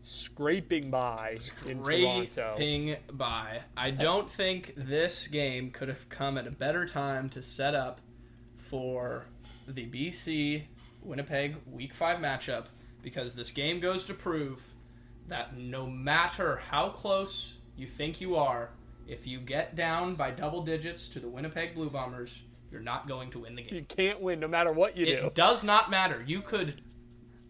[0.03, 2.55] scraping by in Toronto.
[2.59, 3.61] Raping by.
[3.77, 8.01] I don't think this game could have come at a better time to set up
[8.57, 9.27] for
[9.69, 10.65] the BC
[11.03, 12.67] Winnipeg Week 5 matchup
[13.03, 14.63] because this game goes to prove
[15.29, 18.71] that no matter how close you think you are,
[19.07, 23.31] if you get down by double digits to the Winnipeg Blue Bombers, you're not going
[23.33, 23.75] to win the game.
[23.75, 25.13] You can't win no matter what you do.
[25.27, 26.23] It does not matter.
[26.27, 26.81] You could.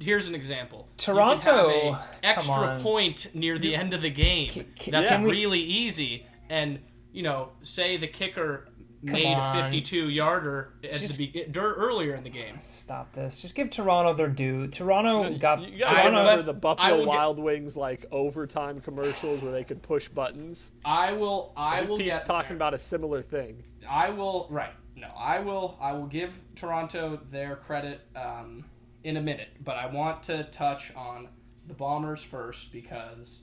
[0.00, 0.88] Here's an example.
[0.96, 4.50] Toronto- You could have a extra point near the end of the game.
[4.50, 6.26] Can- can- That's can we- really easy.
[6.50, 6.80] And
[7.12, 8.68] you know, say the kicker
[9.02, 9.56] made on.
[9.58, 12.58] a 52 yarder at Just- the be- earlier in the game.
[12.58, 13.40] Stop this.
[13.40, 14.68] Just give Toronto their due.
[14.68, 16.20] Toronto got you guys I- Toronto.
[16.20, 20.72] remember the Buffalo will get- Wild Wings like overtime commercials where they could push buttons?
[20.84, 21.52] I will.
[21.56, 22.56] I, think will Pete's get talking there.
[22.56, 23.62] about a similar thing.
[23.88, 24.46] I will.
[24.50, 24.72] Right.
[24.94, 25.76] No, I will.
[25.80, 28.64] I will give Toronto their credit um,
[29.02, 31.28] in a minute, but I want to touch on
[31.66, 33.42] the Bombers first because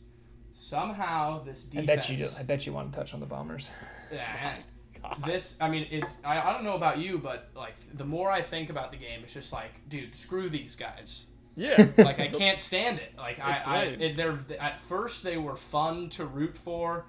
[0.54, 1.90] somehow this defense.
[1.90, 2.28] I bet you do.
[2.40, 3.70] I bet you want to touch on the Bombers.
[4.12, 4.56] Yeah,
[5.02, 5.24] God.
[5.26, 6.06] this I mean it.
[6.24, 9.22] I, I don't know about you, but like the more I think about the game,
[9.24, 11.26] it's just like, dude, screw these guys.
[11.56, 11.88] Yeah.
[11.98, 13.14] Like I can't stand it.
[13.18, 14.02] Like I, It's I lame.
[14.02, 17.06] it, they're at first they were fun to root for,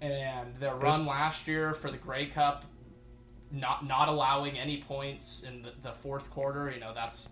[0.00, 2.64] and their run last year for the Grey Cup,
[3.50, 6.70] not not allowing any points in the, the fourth quarter.
[6.70, 7.28] You know that's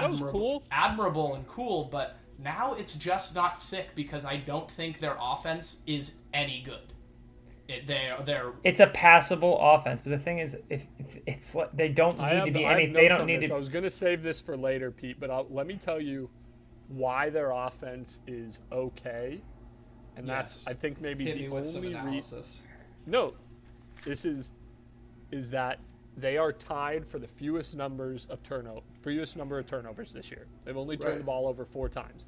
[0.00, 0.62] was admirable, cool.
[0.70, 1.84] admirable and cool.
[1.84, 6.92] But now it's just not sick because I don't think their offense is any good.
[7.68, 11.76] It, they they're It's a passable offense, but the thing is, if, if it's like
[11.76, 13.48] they don't need have, to be I any, they don't on need this.
[13.48, 13.54] to.
[13.54, 16.30] I was going to save this for later, Pete, but I'll, let me tell you
[16.88, 19.40] why their offense is okay.
[20.16, 22.42] And that's, I think, maybe hit the me with only reason.
[23.04, 23.34] No,
[24.04, 24.52] this is
[25.32, 25.80] is that
[26.16, 30.46] they are tied for the fewest numbers of turnover, fewest number of turnovers this year.
[30.64, 31.18] They've only turned Right.
[31.18, 32.26] the ball over four times.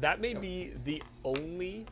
[0.00, 1.86] That may be the only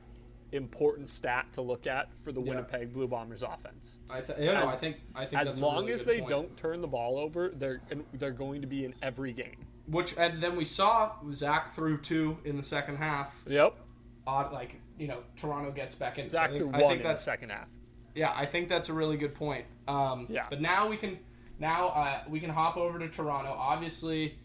[0.53, 2.51] important stat to look at for the Yeah.
[2.51, 3.99] Winnipeg Blue Bombers offense.
[4.09, 6.05] I, th- you know, As- I think I think As that's a long really as
[6.05, 6.31] they point.
[6.31, 9.67] don't turn the ball over, they're and they're going to be in every game.
[9.89, 13.43] Which and then we saw Zach threw two in the second half.
[13.47, 13.77] Yep.
[14.27, 16.27] Odd, like you know, Toronto gets back in.
[16.27, 17.69] So Zach I threw think, I one think in the that's second half.
[18.15, 18.33] yeah.
[18.35, 19.67] I think that's a really good point.
[19.89, 20.47] Um, Yeah.
[20.49, 21.19] But now we can
[21.59, 23.51] now uh, we can hop over to Toronto.
[23.57, 24.37] Obviously,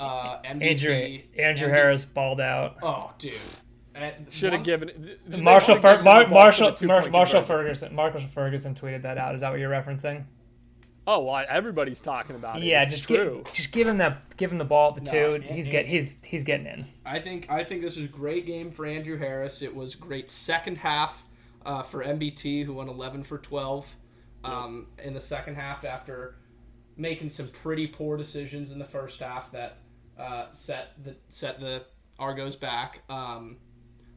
[0.00, 2.76] uh, MBT, Andrew Andrew MB Harris balled out.
[2.82, 3.32] Oh, dude.
[3.94, 5.38] And Should have given it.
[5.38, 7.40] Marshall should've Fer- Mar- the ball for Marshall Mar- Marshall.
[7.42, 9.34] Ferguson Marshall Ferguson tweeted that out.
[9.34, 10.24] Is that what you're referencing?
[11.06, 12.64] Oh, well, everybody's talking about it.
[12.64, 13.42] Yeah, It's just true.
[13.44, 15.34] Give, just give him that give him the ball at the No, two.
[15.34, 16.86] and- He's and- get he's he's getting in.
[17.04, 19.62] I think I think this was a great game for Andrew Harris.
[19.62, 21.26] It was great second half
[21.66, 23.94] uh, for MBT, who won 11 for 12
[24.44, 26.36] um, in the second half after
[26.96, 29.76] making some pretty poor decisions in the first half that
[30.18, 31.84] uh, set the set the
[32.18, 33.02] Argos back.
[33.10, 33.56] Um,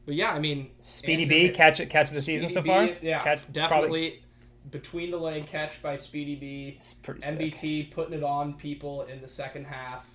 [0.06, 2.68] but yeah, I mean, Speedy Andrew- B catch it catch of the season so Speedy
[2.70, 2.89] far.
[3.02, 4.24] Yeah, catch, definitely Probably,
[4.72, 6.80] between the leg catch by Speedy B.
[7.04, 7.91] pretty sick.
[7.91, 10.06] Putting it on people in the second half.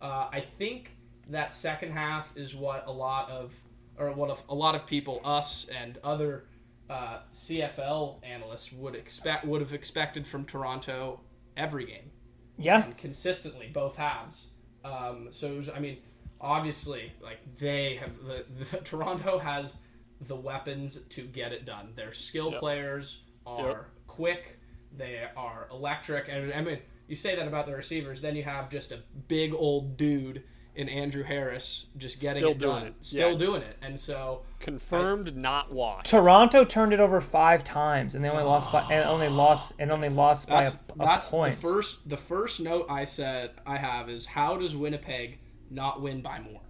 [0.00, 0.96] Uh, I think
[1.30, 3.54] that second half is what a lot of,
[3.96, 6.44] or what a, a lot of people, us and other
[6.90, 11.20] uh, CFL analysts would expect would have expected from Toronto
[11.56, 12.10] every game
[12.58, 14.50] Yeah, and consistently both halves.
[14.84, 15.98] Um, so it was, I mean,
[16.42, 19.78] obviously, like they have the, the Toronto has
[20.20, 21.92] the weapons to get it done.
[21.96, 22.60] Their skill Yep.
[22.60, 23.86] players are Yep.
[24.06, 24.58] quick.
[24.94, 26.78] They are electric, and I mean,
[27.08, 30.42] you say that about the receivers, then you have just a big old dude
[30.74, 32.94] in Andrew Harris just getting Still it doing done, it.
[33.02, 33.38] still Yeah.
[33.38, 36.06] doing it, and so Confirmed, not washed.
[36.06, 39.90] Toronto turned it over five times and they only lost by and only lost and
[39.92, 41.54] only lost by a, that's a that's point.
[41.56, 45.40] the first the first note I said I have is how does Winnipeg
[45.72, 46.60] not win by more?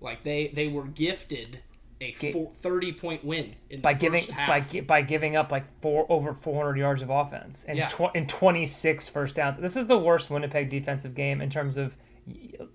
[0.00, 1.60] Like they they were gifted
[2.00, 4.72] a Gi- four, 30 point win in by the giving first half.
[4.72, 7.88] by by giving up like four over 400 yards of offense and Yeah.
[7.88, 9.58] tw- and 26 first downs.
[9.58, 11.96] This is the worst Winnipeg defensive game in terms of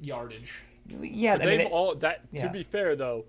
[0.02, 0.54] yardage.
[1.02, 1.36] yeah.
[1.36, 2.22] I They've it- all that.
[2.32, 2.48] yeah.
[2.48, 3.24] To be fair, though,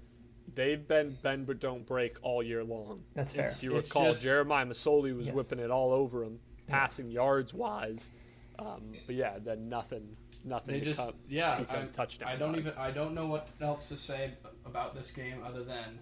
[0.57, 3.05] they've been bend but don't break all year long.
[3.15, 3.45] that's fair.
[3.47, 5.37] If you It's recall, just- Jeremiah Masoli was Yes.
[5.37, 8.11] whipping it all over him, passing yards wise.
[8.59, 11.57] Um, but yeah, then nothing, nothing They to just come, yeah.
[11.57, 12.29] speak I, touchdown.
[12.29, 12.61] I don't wise.
[12.61, 14.33] even I don't know what else to say
[14.65, 15.99] about this game other than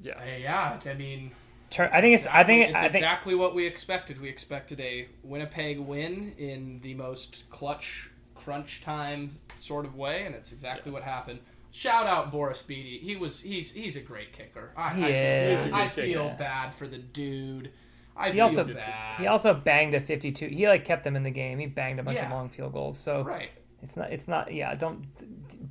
[0.00, 0.78] Yeah, uh, yeah.
[0.84, 1.32] I mean.
[1.70, 4.20] Tur- I think it's I think it's I think exactly what we expected.
[4.20, 10.34] We expected a Winnipeg win in the most clutch, crunch time sort of way, and
[10.34, 11.40] it's exactly what happened.
[11.70, 13.02] Shout out Boris Bede.
[13.02, 14.72] He was he's he's a great kicker.
[14.76, 15.64] I, He I is.
[15.64, 17.70] feel, He's a I good feel bad for the dude.
[18.18, 19.20] I He feel also- bad.
[19.20, 20.48] he also banged a 52.
[20.48, 21.58] He like kept them in the game.
[21.58, 22.98] He banged a bunch of long field goals.
[22.98, 23.50] So right.
[23.82, 24.74] it's not it's not yeah.
[24.74, 25.06] Don't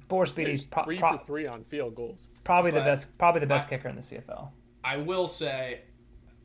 [0.08, 2.30] Boris Bede's He's pro- three pro- for three on field goals.
[2.44, 4.50] probably the best probably the best I- kicker in the CFL.
[4.84, 5.82] I will say,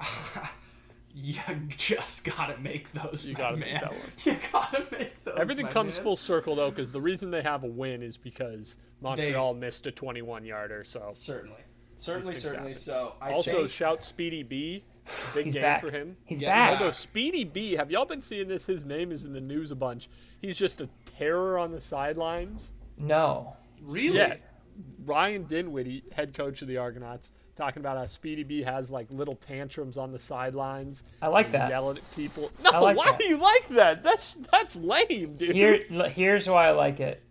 [1.15, 1.39] you
[1.77, 3.25] just gotta make those.
[3.27, 4.01] You my gotta make that one.
[4.25, 5.37] You gotta make those.
[5.39, 6.03] Everything my comes man.
[6.05, 9.93] full circle though, because the reason they have a win is because Montreal missed a
[9.93, 10.83] 21 yarder.
[10.85, 11.57] So Certainly,
[11.97, 12.71] certainly, certainly.
[12.71, 12.83] happen.
[12.83, 14.85] So I also think, shout Speedy B,
[15.35, 15.81] big He's game back.
[15.81, 16.17] for him.
[16.25, 16.81] He's Yeah, back.
[16.81, 18.65] Although Speedy B, have y'all been seeing this?
[18.67, 20.09] His name is in the news a bunch.
[20.41, 22.73] He's just a terror on the sidelines.
[22.99, 23.57] No.
[23.81, 24.19] really.
[24.19, 24.35] Yeah.
[25.05, 29.35] Ryan Dinwiddie, head coach of the Argonauts, talking about how Speedy B has like little
[29.37, 31.05] tantrums on the sidelines.
[31.21, 31.69] I like that.
[31.69, 32.51] Yelling at people.
[32.65, 33.19] No, like why that.
[33.19, 34.03] do you like that?
[34.03, 35.55] That's that's lame, dude.
[35.55, 37.23] Here, here's why I like it.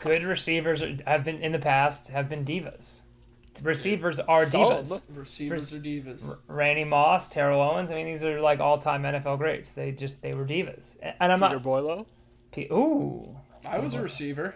[0.00, 3.02] Good receivers have been in the past have been divas.
[3.62, 4.60] Receivers are Some.
[4.62, 5.02] divas.
[5.14, 6.36] Receivers are divas.
[6.46, 7.90] Randy Moss, Terrell Owens.
[7.90, 9.72] I mean, these are like all-time NFL greats.
[9.74, 10.96] They just they were divas.
[11.02, 11.62] And I'm Peter not.
[11.62, 12.06] Boylo
[12.52, 13.36] P- Ooh,
[13.66, 14.54] I was a receiver.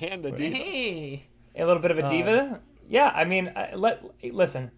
[0.00, 0.56] and a diva.
[0.56, 1.26] Hey.
[1.56, 2.60] A little bit of a Um, diva.
[2.88, 4.02] yeah, I mean, I- let
[4.32, 4.70] listen.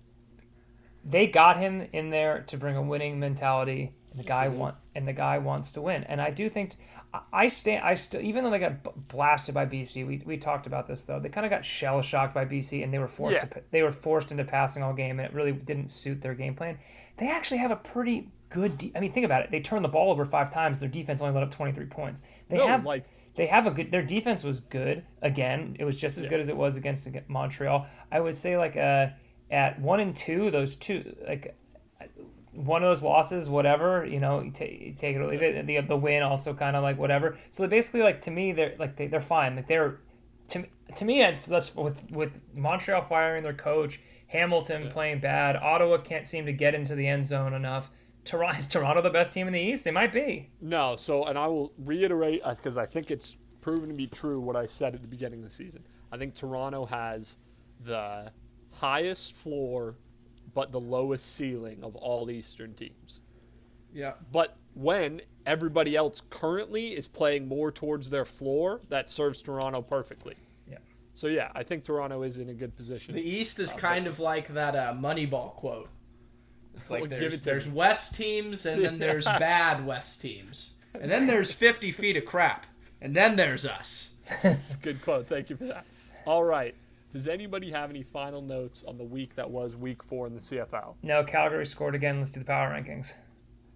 [1.04, 5.06] They got him in there to bring a winning mentality, and the guy want and
[5.08, 6.04] the guy wants to win.
[6.04, 6.72] And I do think
[7.12, 7.84] I- I stand.
[7.84, 11.18] I still, even though they got blasted by BC, we, we talked about this though.
[11.20, 13.44] They kind of got shell shocked by BC, and they were forced Yeah.
[13.46, 16.54] to they were forced into passing all game, and it really didn't suit their game
[16.54, 16.78] plan.
[17.16, 18.78] They actually have a pretty good.
[18.78, 19.50] De- I mean, think about it.
[19.50, 20.80] They turned the ball over five times.
[20.80, 22.22] Their defense only let up twenty three points.
[22.48, 23.04] They No, have like-
[23.36, 23.90] they have a good.
[23.90, 25.04] Their defense was good.
[25.22, 26.30] Again, it was just as Yeah.
[26.30, 27.86] good as it was against Montreal.
[28.12, 29.08] I would say like uh,
[29.50, 31.56] at one and two, those two like
[32.54, 35.56] one of those losses, whatever you know, you ta- you take it or leave it.
[35.56, 37.36] And the the win also kind of like whatever.
[37.50, 39.56] So they basically like to me they're like they, they're fine.
[39.56, 40.00] Like they're
[40.48, 45.56] to me- to me it's that's with with Montreal firing their coach, Hamilton playing bad,
[45.56, 47.90] Ottawa can't seem to get into the end zone enough.
[48.24, 49.84] Toronto is Toronto the best team in the East?
[49.84, 50.50] They might be.
[50.60, 54.40] No, so and I will reiterate uh, because I think it's proven to be true
[54.40, 55.84] what I said at the beginning of the season.
[56.12, 57.38] I think Toronto has
[57.80, 58.30] the
[58.72, 59.96] highest floor
[60.54, 63.20] but the lowest ceiling of all Eastern teams.
[63.92, 64.12] Yeah.
[64.32, 70.34] But when everybody else currently is playing more towards their floor, that serves Toronto perfectly.
[70.68, 70.78] Yeah.
[71.14, 73.14] So yeah, I think Toronto is in a good position.
[73.14, 75.88] The East is kind of like that uh, Moneyball quote.
[76.76, 77.72] It's like Well, there's, it there's me.
[77.72, 80.74] West teams and then there's bad West teams.
[81.00, 82.66] And then there's 50 feet of crap.
[83.00, 84.12] And then there's us.
[84.42, 85.26] It's a good quote.
[85.26, 85.84] Thank you for that.
[86.24, 86.74] All right.
[87.14, 90.40] Does anybody have any final notes on the week that was week four in the
[90.40, 90.96] CFL?
[91.04, 92.18] No, Calgary scored again.
[92.18, 93.12] Let's do the power rankings.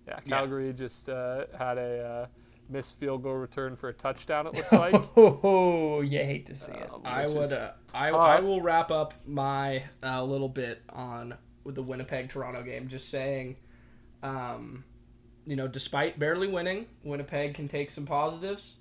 [0.08, 2.26] Yeah, Calgary just uh, had a uh,
[2.68, 4.48] missed field goal return for a touchdown.
[4.48, 4.94] It looks like.
[5.16, 6.90] Oh, you hate to see it.
[6.92, 7.44] Um, I would.
[7.44, 8.20] is Uh, I, tough.
[8.20, 13.08] I will wrap up my uh, little bit on with the Winnipeg Toronto game, just
[13.08, 13.54] saying,
[14.24, 14.82] um,
[15.46, 18.78] you know, despite barely winning, Winnipeg can take some positives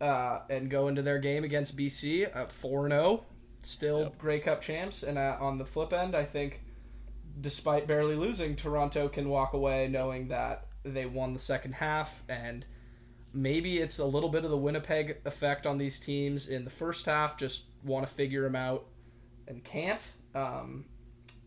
[0.00, 3.24] uh, and go into their game against BC at four and zero,
[3.66, 4.18] still Yep.
[4.18, 5.02] Grey Cup champs.
[5.02, 6.62] And uh, on the flip end, I think,
[7.40, 12.64] despite barely losing, Toronto can walk away knowing that they won the second half and
[13.32, 17.06] maybe it's a little bit of the Winnipeg effect on these teams in the first
[17.06, 18.86] half, just want to figure them out
[19.46, 20.12] and can't.
[20.34, 20.86] Um,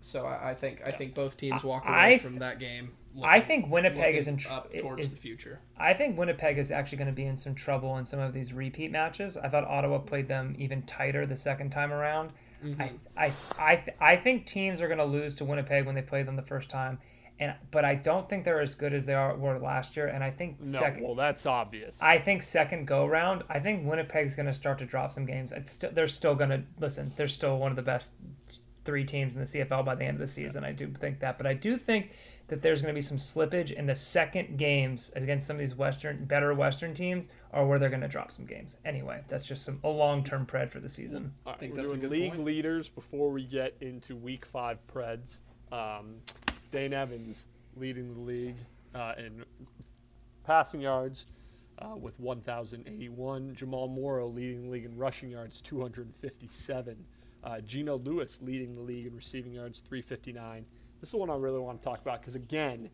[0.03, 2.91] so I, I think I think both teams walk away I- from that game.
[3.23, 5.59] I think Winnipeg is in tr- up towards is- the future.
[5.77, 8.53] I think Winnipeg is actually going to be in some trouble in some of these
[8.53, 9.37] repeat matches.
[9.37, 12.31] I thought Ottawa played them even tighter the second time around.
[12.65, 12.81] Mm-hmm.
[12.81, 16.01] I, I, I, th- I think teams are going to lose to Winnipeg when they
[16.01, 16.97] play them the first time,
[17.39, 20.07] and but I don't think they're as good as they are were last year.
[20.07, 22.01] And I think no, second, well, that's obvious.
[22.01, 25.51] I think second go round, I think Winnipeg's going to start to drop some games.
[25.51, 27.13] It's still, they're still going to listen.
[27.15, 28.11] They're still one of the best
[28.85, 30.63] three teams in the CFL by the end of the season.
[30.63, 32.11] I do think that, but I do think
[32.47, 35.75] that there's going to be some slippage in the second games against some of these
[35.75, 38.77] Western, better Western teams, or where they're going to drop some games.
[38.85, 41.33] Anyway, that's just some a long term pred for the season.
[41.45, 42.43] All right, think we're that's a doing good league point.
[42.43, 45.39] leaders before we get into week five Preds.
[45.71, 46.15] Um,
[46.71, 48.57] Dane Evans leading the league
[48.93, 49.43] uh, in
[50.43, 51.27] passing yards
[51.79, 53.55] uh, with 1,081.
[53.55, 57.05] Jamal Morrow leading the league in rushing yards, 257.
[57.43, 60.65] Uh, Geno Lewis leading the league in receiving yards, 359.
[61.01, 62.89] This is the one I really want to talk about because, again,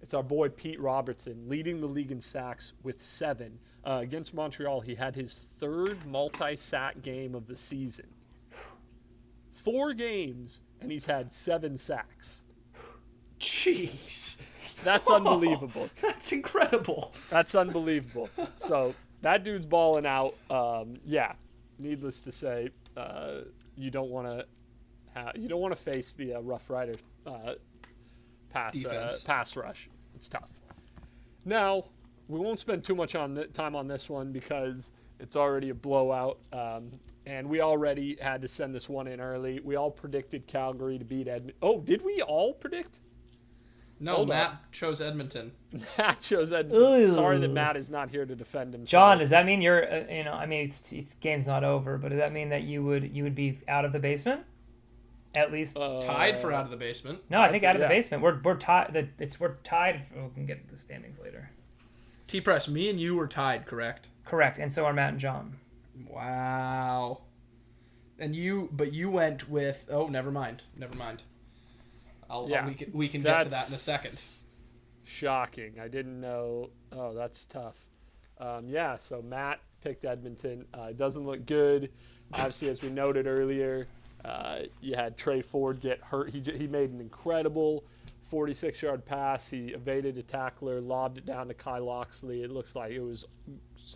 [0.00, 3.58] it's our boy Pete Robertson leading the league in sacks with seven.
[3.86, 8.06] Uh, against Montreal, he had his third multi sack game of the season.
[9.52, 12.44] Four games, and he's had seven sacks.
[13.40, 14.46] Jeez,
[14.84, 15.88] That's unbelievable.
[16.00, 17.12] that's incredible.
[17.30, 18.28] That's unbelievable.
[18.56, 20.34] So that dude's balling out.
[20.50, 21.32] Um, yeah,
[21.78, 23.40] needless to say, uh,
[23.76, 24.46] you don't want to
[25.14, 26.94] ha- you don't want to face the uh, Rough Rider
[27.26, 27.54] uh,
[28.50, 29.88] pass uh, pass rush.
[30.14, 30.50] It's tough.
[31.44, 31.84] Now
[32.28, 35.74] we won't spend too much on th- time on this one because it's already a
[35.74, 36.90] blowout, um,
[37.26, 39.60] and we already had to send this one in early.
[39.62, 41.56] We all predicted Calgary to beat Edmonton.
[41.62, 43.00] Oh, did we all predict?
[44.00, 44.72] No, Hold Matt up.
[44.72, 45.52] chose Edmonton.
[45.98, 47.06] Matt chose Edmonton.
[47.06, 48.90] Sorry that Matt is not here to defend himself.
[48.90, 51.96] John, does that mean you're, uh, you know, I mean, it's, it's game's not over,
[51.96, 54.42] but does that mean that you would you would be out of the basement?
[55.36, 55.76] At least.
[55.76, 57.20] Uh, Tied for out of the basement.
[57.30, 58.22] no, I think I out of think- the basement.
[58.22, 59.08] We're we're tied.
[59.18, 60.02] It's we're tied.
[60.14, 61.50] We can get the standings later.
[62.26, 64.08] T Press, me and you were tied, correct?
[64.24, 65.56] Correct, and so are Matt and John.
[66.08, 67.22] Wow.
[68.18, 69.86] And you, but you went with.
[69.90, 70.62] Oh, never mind.
[70.76, 71.24] Never mind.
[72.30, 74.20] I'll, Yeah, we can we can get to that in a second.
[75.04, 75.78] Shocking.
[75.80, 76.70] I didn't know.
[76.92, 77.88] Oh, that's tough.
[78.38, 80.64] Um, yeah, so Matt picked Edmonton.
[80.76, 81.90] Uh, it doesn't look good.
[82.32, 83.86] Obviously, as we noted earlier,
[84.24, 86.30] uh, you had Tre Ford get hurt.
[86.30, 87.84] He, he made an incredible
[88.22, 89.48] 46 yard pass.
[89.48, 92.42] He evaded a tackler, lobbed it down to Kai Loxley.
[92.42, 93.26] It looks like it was.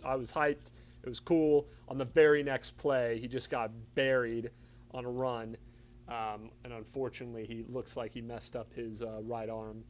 [0.05, 0.69] I was hyped.
[1.03, 1.67] it was cool.
[1.87, 4.51] On the very next play, he just got buried
[4.91, 5.57] on a run,
[6.09, 9.83] um, and unfortunately, he looks like he messed up his uh, right arm.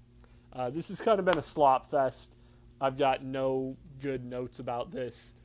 [0.53, 2.35] Uh, this has kind of been a slop fest.
[2.81, 5.35] I've got no good notes about this.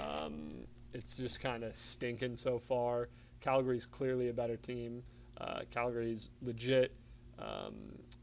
[0.00, 3.08] Um, it's just kind of stinking so far.
[3.40, 5.02] Calgary's clearly a better team.
[5.38, 6.92] Uh, Calgary's legit.
[7.38, 7.74] Um,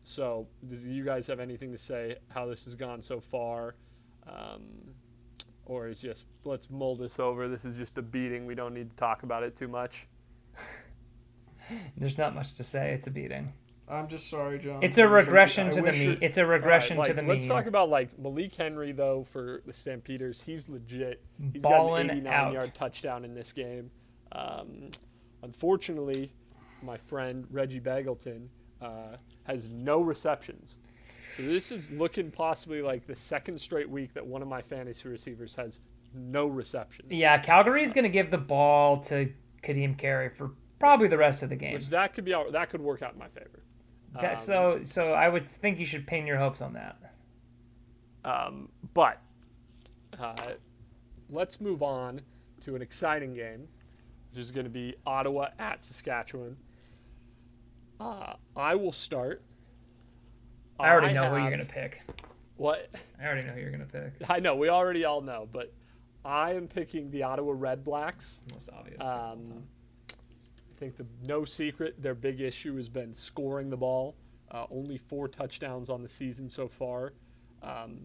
[0.04, 3.76] so, do you guys have anything to say how this has gone so far?
[4.28, 4.62] Um,
[5.66, 7.48] or is just let's mull this over.
[7.48, 8.46] This is just a beating.
[8.46, 10.08] We don't need to talk about it too much.
[11.98, 12.94] There's not much to say.
[12.94, 13.54] It's a beating.
[13.90, 14.82] I'm just sorry, John.
[14.84, 16.18] It's a I wish regression could- to I the wish mean.
[16.22, 17.30] It's a All right, regression like, to the mean.
[17.30, 20.42] let's talk about like Malik Henry though for the Stampeders.
[20.42, 21.22] He's legit.
[21.52, 22.54] He's Ballin' got an 89 out.
[22.54, 23.92] yard touchdown in this game.
[24.32, 24.92] Um,
[25.44, 26.32] unfortunately,
[26.82, 28.48] my friend Reggie Begelton
[28.82, 30.80] uh, has no receptions.
[31.36, 35.08] So this is looking possibly like the second straight week that one of my fantasy
[35.10, 35.80] receivers has
[36.16, 37.12] no receptions.
[37.12, 39.32] Yeah, Calgary's going to give the ball to
[39.64, 40.52] Kadeem Carey for
[40.82, 41.74] probably the rest of the game.
[41.74, 43.64] Which that could be that could work out in my favor.
[44.14, 46.98] That, Um, so, so I would think you should pin your hopes on that.
[48.26, 49.22] Um, but
[50.20, 50.34] uh,
[51.30, 52.20] let's move on
[52.66, 53.68] to an exciting game,
[54.32, 56.58] which is going to be Ottawa at Saskatchewan.
[58.00, 59.42] Uh, I will start.
[60.80, 62.02] I already know who you're going to pick.
[62.58, 62.90] What?
[63.20, 64.14] I already know who you're going to pick.
[64.30, 65.72] I know we already all know, but
[66.26, 68.44] I am picking the Ottawa Red Blacks.
[68.52, 69.00] Most obvious.
[69.02, 69.81] Um, I
[70.82, 74.16] think the no secret their big issue has been scoring the ball.
[74.50, 77.14] Uh, only four touchdowns on the season so far,
[77.62, 78.00] um,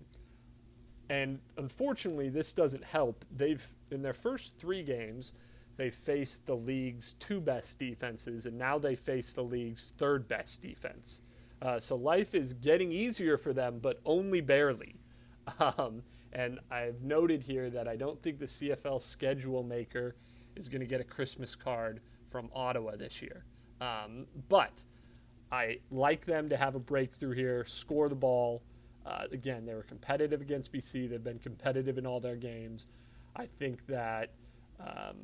[1.09, 3.25] and unfortunately, this doesn't help.
[3.35, 5.33] They've in their first three games,
[5.77, 10.61] they faced the league's two best defenses, and now they face the league's third best
[10.61, 11.23] defense.
[11.63, 14.95] Uh, so life is getting easier for them, but only barely.
[15.61, 16.03] Um,
[16.33, 20.17] and I've noted here that I don't think the CFL schedule maker
[20.57, 22.01] is going to get a Christmas card
[22.37, 23.47] from Ottawa this year.
[23.81, 24.83] Um, but
[25.51, 28.63] I like them to have a breakthrough here, score the ball.
[29.07, 31.09] Uh, again, they were competitive against BC.
[31.09, 32.89] They've been competitive in all their games.
[33.37, 34.35] I think that
[34.79, 35.17] um,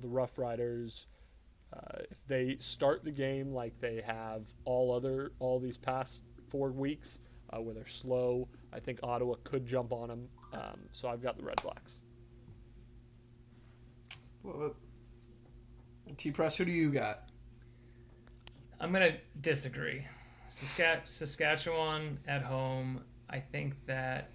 [0.00, 1.06] the Rough Riders,
[1.72, 6.70] uh, if they start the game like they have all other all these past four
[6.70, 10.28] weeks, uh, where they're slow, I think Ottawa could jump on them.
[10.52, 12.02] Um, so I've got the Red Blacks.
[14.42, 14.74] Well,
[16.16, 17.24] T Press, who do you got?
[18.80, 20.06] I'm to disagree.
[20.48, 24.30] Saskat- Saskatchewan at home, I think that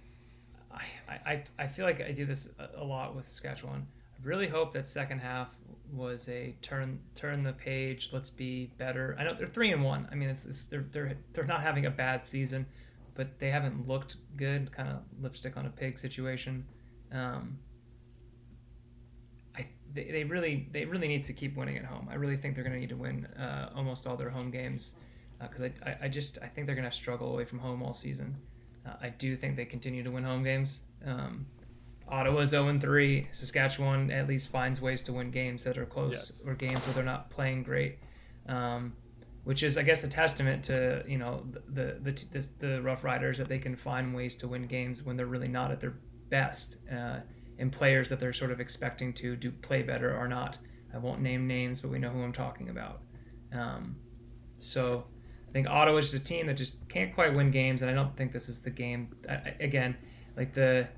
[0.72, 3.86] I, I, I feel like I do this a, lot with Saskatchewan.
[4.12, 5.48] I really hope that second half
[5.92, 8.10] was a turn turn the page.
[8.12, 9.16] Let's be better.
[9.18, 10.08] I know they're three and one.
[10.10, 12.66] I mean, it's, it's they're they're they're not having a bad season,
[13.14, 14.72] but they haven't looked good.
[14.72, 16.64] Kind of lipstick on a pig situation.
[17.12, 17.58] Um,
[19.94, 22.08] they, they really they really need to keep winning at home.
[22.10, 24.94] I really think they're going to need to win uh, almost all their home games
[25.40, 27.94] because I, I I just I think they're going to struggle away from home all
[27.94, 28.36] season.
[28.86, 30.80] Uh, I do think they continue to win home games.
[31.06, 31.46] Um,
[32.08, 33.28] Ottawa's 0 3.
[33.30, 36.42] Saskatchewan at least finds ways to win games that are close Yes.
[36.46, 37.98] or games where they're not playing great.
[38.46, 38.92] Um,
[39.44, 41.62] which is, I guess, a testament to you know the
[42.02, 45.16] the the, the, the Rough Riders that they can find ways to win games when
[45.16, 45.94] they're really not at their
[46.30, 47.20] best, uh,
[47.58, 50.58] and players that they're sort of expecting to do play better or not.
[50.92, 53.00] I won't name names, but we know who I'm talking about.
[53.52, 53.96] Um,
[54.60, 55.04] so
[55.48, 58.16] I think Ottawa's just a team that just can't quite win games, and I don't
[58.16, 59.10] think this is the game.
[59.28, 59.96] I, again,
[60.36, 60.88] like the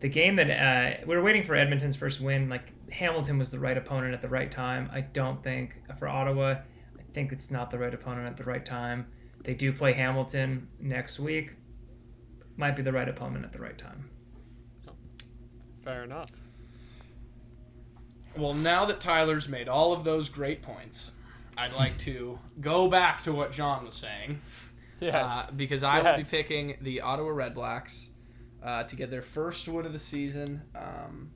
[0.00, 2.48] the game that uh, we were waiting for Edmonton's first win.
[2.48, 4.90] Like Hamilton was the right opponent at the right time.
[4.92, 6.56] I don't think for Ottawa.
[6.98, 9.06] I think it's not the right opponent at the right time.
[9.44, 11.52] They do play Hamilton next week.
[12.56, 14.09] Might be the right opponent at the right time.
[15.84, 16.30] Fair enough.
[18.36, 21.12] Well, now that Tyler's made all of those great points,
[21.56, 24.40] I'd like to go back to what John was saying.
[25.00, 25.14] Yes.
[25.48, 28.10] Uh, because I will be picking the Ottawa Red Blacks
[28.62, 30.60] uh, to get their first win of the season.
[30.74, 31.30] Um,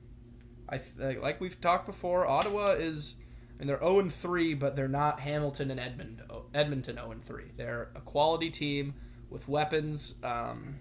[0.69, 2.27] I th- like we've talked before.
[2.27, 3.15] Ottawa is,
[3.59, 6.21] and they're zero and three, but they're not Hamilton and Edmond
[6.53, 7.53] Edmonton zero and three.
[7.57, 8.93] They're a quality team
[9.31, 10.13] with weapons.
[10.23, 10.75] Um,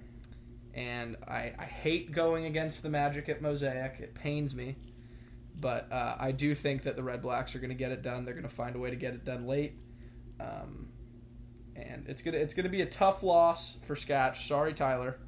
[0.75, 4.01] and I, I hate going against the Magic at Mosaic.
[4.01, 4.77] It pains me.
[5.61, 8.25] But uh, I do think that the Red Blacks are going to get it done.
[8.25, 9.75] They're going to find a way to get it done late.
[10.41, 10.89] Um,
[11.77, 14.37] and it's gonna it's gonna be a tough loss for Scatch.
[14.47, 15.19] Sorry, Tyler.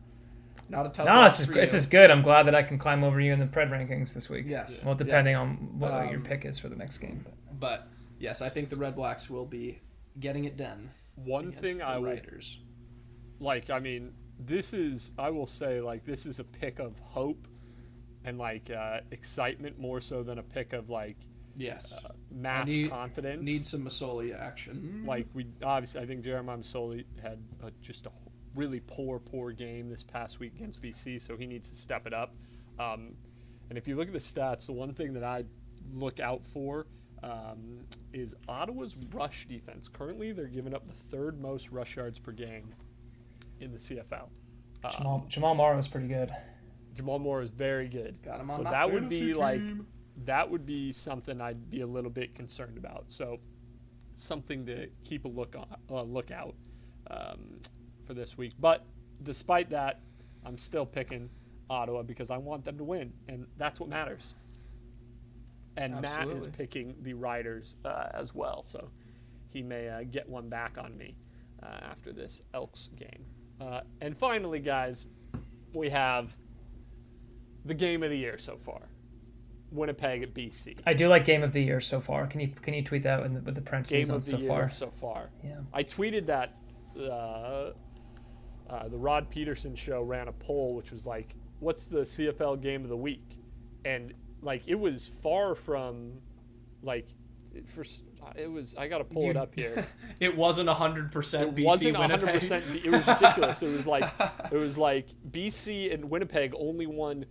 [0.68, 2.10] Not a tough No, loss this is this is good.
[2.10, 4.44] I'm glad that I can climb over you in the pred rankings this week.
[4.48, 4.84] Yes.
[4.84, 5.40] Well, depending Yes.
[5.42, 7.24] on what your Um, pick is for the next game.
[7.58, 7.88] But
[8.18, 9.78] yes, I think the Red Blacks will be
[10.20, 10.90] getting it done.
[11.16, 12.58] One thing the I will Riders.
[13.40, 17.48] like I mean, this is I will say like this is a pick of hope,
[18.24, 21.16] and like uh, excitement more so than a pick of like
[21.58, 21.98] Yes.
[22.30, 23.46] mass need- confidence.
[23.46, 25.04] Need some Masoli action.
[25.06, 28.10] like we obviously, I think Jeremiah Masoli had a, just a
[28.54, 32.12] really poor, poor game this past week against BC, so he needs to step it
[32.12, 32.34] up.
[32.78, 33.14] Um,
[33.70, 35.44] and if you look at the stats, the one thing that I
[35.94, 36.86] look out for
[37.22, 37.80] um,
[38.12, 39.88] is Ottawa's rush defense.
[39.88, 42.74] Currently, they're giving up the third most rush yards per game
[43.60, 44.28] in the CFL.
[44.84, 46.30] Uh, Jamal, Jamal Morrow was pretty good.
[46.94, 48.22] Jamal Moore is very good.
[48.22, 49.62] Got him on so my that would be fantasy like
[50.24, 53.04] that would be something I'd be a little bit concerned about.
[53.08, 53.38] So
[54.14, 56.54] something to keep a look on, uh, look out
[57.10, 57.60] um,
[58.06, 58.54] for this week.
[58.58, 58.84] But
[59.22, 60.00] despite that,
[60.44, 61.28] I'm still picking
[61.68, 64.34] Ottawa because I want them to win, and that's what matters.
[65.76, 68.88] And Matt is picking the Riders uh, as well, so
[69.50, 71.16] he may uh, get one back on me
[71.62, 73.26] uh, after this Elks game.
[73.60, 75.06] Uh, and finally, guys,
[75.72, 76.34] we have
[77.64, 78.82] the game of the year so far.
[79.72, 80.78] Winnipeg at BC.
[80.86, 82.26] I do like game of the year so far.
[82.26, 84.30] Can you can you tweet that with the, with the parentheses Game on of the
[84.32, 84.68] so year far?
[84.68, 85.30] so far.
[85.44, 85.56] Yeah.
[85.74, 86.54] I tweeted that
[86.98, 87.72] uh,
[88.70, 92.84] uh, the Rod Pedersen show ran a poll, which was like, "What's the CFL game
[92.84, 93.38] of the week?"
[93.84, 96.12] And like, it was far from
[96.82, 97.08] like,
[97.66, 97.84] for
[98.36, 98.74] it was.
[98.76, 99.86] I got to pull it up here.
[100.18, 102.20] It wasn't hundred percent BC It wasn't Winnipeg.
[102.22, 102.40] 100.
[102.40, 103.62] percent It was ridiculous.
[103.62, 104.04] it was like
[104.50, 107.26] it was like BC and Winnipeg only won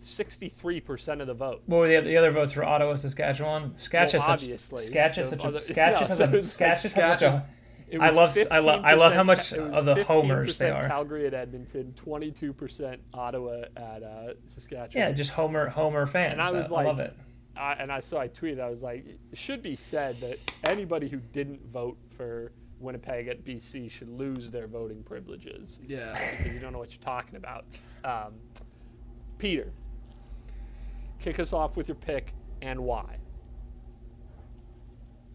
[0.00, 1.62] 63 percent of the vote.
[1.66, 3.74] What were the, the other votes for Ottawa, Saskatchewan?
[3.74, 4.82] Sketch Well, is such, obviously.
[4.84, 6.84] Sketch is such a other- Sketch yeah, is so such a it was like Sketch
[6.84, 7.46] is such Sketch is- a
[7.90, 10.86] It I love- I lo- I love how much of the homers they 15% are.
[10.88, 15.08] Calgary at Edmonton, 22% Ottawa at uh, Saskatchewan.
[15.08, 16.32] yeah, just Homer Homer fans.
[16.32, 17.16] And I was I love it.
[17.58, 18.60] I, and I saw I tweeted.
[18.60, 23.44] I was like, it should be said that anybody who didn't vote for Winnipeg at
[23.44, 26.16] BC should lose their voting privileges Yeah.
[26.38, 27.64] because you don't know what you're talking about.
[28.04, 28.34] Um,
[29.38, 29.72] Peter,
[31.18, 32.32] kick us off with your pick
[32.62, 33.16] and why.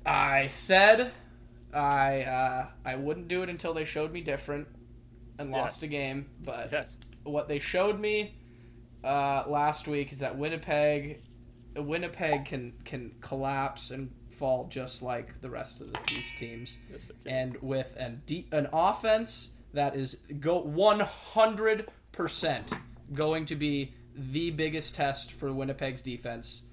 [0.05, 1.11] I said
[1.73, 4.67] I uh, I wouldn't do it until they showed me different
[5.39, 5.91] and lost Yes.
[5.91, 6.97] a game, but Yes.
[7.23, 8.35] what they showed me
[9.03, 11.21] uh, last week is that Winnipeg
[11.75, 16.79] Winnipeg can can collapse and fall just like the rest of the, these teams.
[16.91, 17.09] Yes.
[17.25, 22.77] And with an de- an offense that is go 100%
[23.13, 26.63] going to be the biggest test for Winnipeg's defense.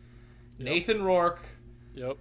[0.58, 1.40] Nathan Rourke
[1.94, 2.18] Yep.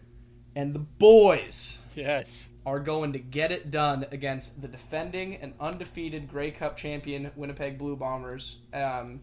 [0.55, 2.49] and the boys Yes.
[2.65, 7.77] are going to get it done against the defending and undefeated Grey Cup champion Winnipeg
[7.77, 8.59] Blue Bombers.
[8.73, 9.21] Um,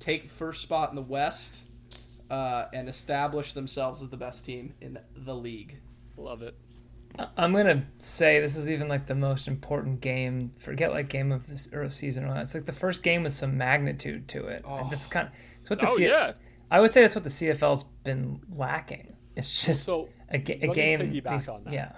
[0.00, 1.62] take first spot in the West
[2.30, 5.78] uh, and establish themselves as the best team in the league.
[6.16, 6.54] Love it.
[7.18, 10.50] I- I'm gonna say this is even like the most important game.
[10.58, 12.42] Forget like game of this Euro season or not.
[12.42, 14.62] It's like the first game with some magnitude to it.
[14.66, 14.86] Oh.
[14.90, 15.30] That's kind.
[15.60, 16.32] It's what the Oh C- yeah.
[16.70, 19.16] I would say that's what the CFL's been lacking.
[19.36, 21.00] It's just So, a, ga- let a me game.
[21.00, 21.72] piggyback these- on that.
[21.72, 21.92] Yeah.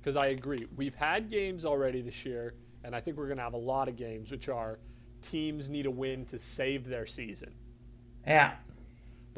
[0.00, 0.66] because I agree.
[0.76, 2.54] We've had games already this year,
[2.84, 4.78] and I think we're going to have a lot of games which are
[5.20, 7.52] teams need a win to save their season.
[8.26, 8.54] Yeah.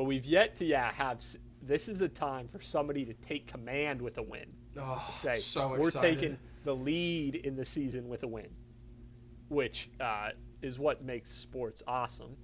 [0.00, 1.22] But we've yet to yeah have.
[1.60, 4.46] This is a time for somebody to take command with a win.
[4.78, 6.18] Oh, Say so we're excited.
[6.18, 8.48] taking the lead in the season with a win,
[9.50, 10.30] which uh,
[10.62, 12.34] is what makes sports awesome.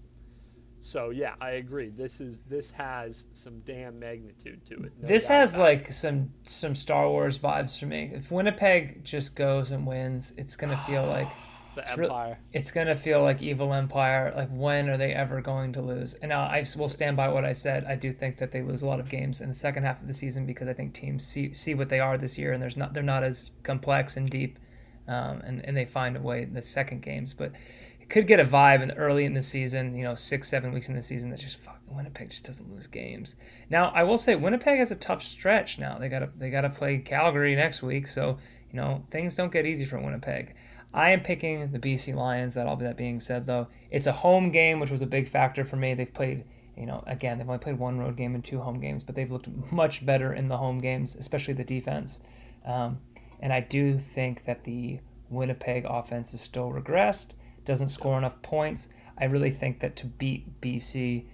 [0.80, 1.88] So yeah, I agree.
[1.88, 4.92] This is this has some damn magnitude to it.
[5.00, 5.64] no this has about it.
[5.64, 8.10] like some some Star Wars vibes for me.
[8.12, 11.28] If Winnipeg just goes and wins, it's gonna feel like
[11.76, 12.38] the it's empire.
[12.52, 14.32] it's gonna feel like Evil Empire.
[14.34, 16.14] Like when are they ever going to lose?
[16.14, 17.84] And now I will stand by what I said.
[17.84, 20.06] I do think that they lose a lot of games in the second half of
[20.06, 22.76] the season because I think teams see see what they are this year, and there's
[22.76, 24.58] not they're not as complex and deep,
[25.06, 27.52] um, and and they find a way in the second games, but.
[27.98, 30.88] It could get a vibe in early in the season, you know, six, seven weeks
[30.88, 33.34] in the season that just fucking Winnipeg just doesn't lose games.
[33.68, 35.98] Now, I will say Winnipeg has a tough stretch now.
[35.98, 38.38] They gotta they gotta play Calgary next week, so
[38.70, 40.54] you know things don't get easy for Winnipeg.
[40.96, 42.54] I am picking the BC Lions.
[42.54, 45.62] That all that being said, though, it's a home game, which was a big factor
[45.62, 45.92] for me.
[45.92, 46.44] They've played,
[46.74, 49.30] you know, again they've only played one road game and two home games, but they've
[49.30, 52.20] looked much better in the home games, especially the defense.
[52.64, 52.98] Um,
[53.40, 57.34] and I do think that the Winnipeg offense is still regressed,
[57.66, 58.88] doesn't score enough points.
[59.18, 61.26] I really think that to beat BC,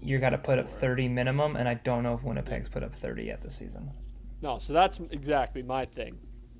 [0.00, 2.94] you got to put up 30 minimum, and I don't know if Winnipeg's put up
[2.94, 3.90] 30 yet this season.
[4.40, 6.18] No, so that's exactly my thing.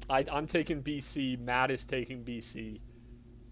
[0.09, 1.39] I, I'm taking BC.
[1.41, 2.81] Matt is taking BC.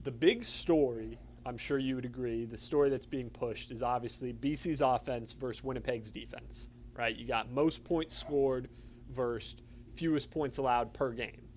[0.03, 4.33] The big story, I'm sure you would agree, the story that's being pushed is obviously
[4.33, 7.15] BC's offense versus Winnipeg's defense, right?
[7.15, 8.69] You got most points scored
[9.11, 9.57] versus
[9.95, 11.49] fewest points allowed per game.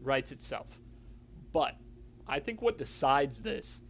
[0.00, 0.78] Writes itself.
[1.52, 1.76] But
[2.26, 3.82] I think what decides this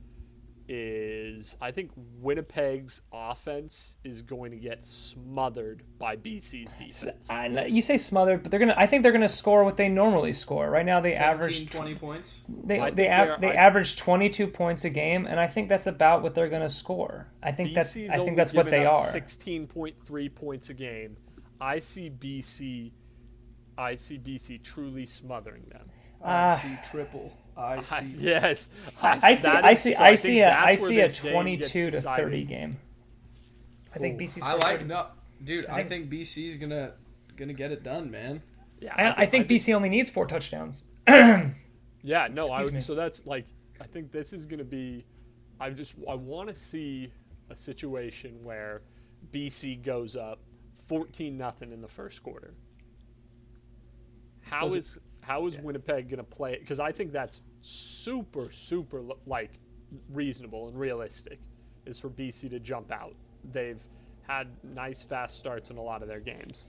[0.69, 1.91] is I think
[2.21, 7.29] Winnipeg's offense is going to get smothered by BC's defense.
[7.31, 8.75] I know- you say smothered, but they're gonna.
[8.77, 10.71] I think they're gonna score what they normally score.
[10.71, 12.41] Right now, they 17, average 20 points.
[12.49, 15.69] they I they, av- they're- I- average twenty two points a game, and I think
[15.69, 17.29] that's about what they're gonna score.
[17.43, 19.07] I think that's I think that's what they up are.
[19.09, 21.17] 16.3 points a game.
[21.61, 22.93] I see BC.
[23.77, 25.91] I see BC truly smothering them.
[26.23, 26.55] Ah.
[26.55, 27.33] I see triple.
[27.57, 28.07] I I- see.
[28.19, 28.69] yes,
[29.03, 29.43] I, I see.
[29.49, 29.93] that I is- see.
[29.95, 30.45] so I think see a.
[30.47, 31.33] that's I where see a this game gets
[31.71, 32.77] twenty-two to thirty game.
[33.95, 34.25] I think Ooh.
[34.25, 34.43] BC.
[34.43, 34.85] I like 30.
[34.87, 35.07] no,
[35.45, 35.67] dude.
[35.67, 36.95] I I think BC's gonna
[37.37, 38.43] gonna get it done, man.
[38.81, 40.85] Yeah, I, I think BC only needs four touchdowns.
[42.07, 42.81] Yeah, no, I would, me.
[42.81, 43.47] so that's like
[43.81, 45.07] I think this is going to be
[45.59, 47.11] I just I want to see
[47.49, 48.83] a situation where
[49.33, 50.39] BC goes up
[50.87, 52.53] 14 nothing in the first quarter.
[54.43, 57.43] How Does it- is how is Winnipeg going to play it cuz I think that's
[57.61, 59.59] super super like
[60.11, 61.39] reasonable and realistic
[61.87, 63.15] is for BC to jump out.
[63.53, 63.83] They've
[64.23, 66.67] had nice fast starts in a lot of their games.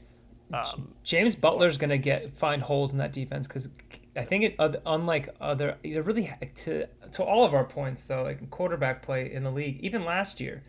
[0.54, 3.70] Um, James Butler's gonna get find holes in that defense because
[4.16, 8.50] I think it unlike other it really to to all of our points though like
[8.52, 10.64] quarterback play in the league even last year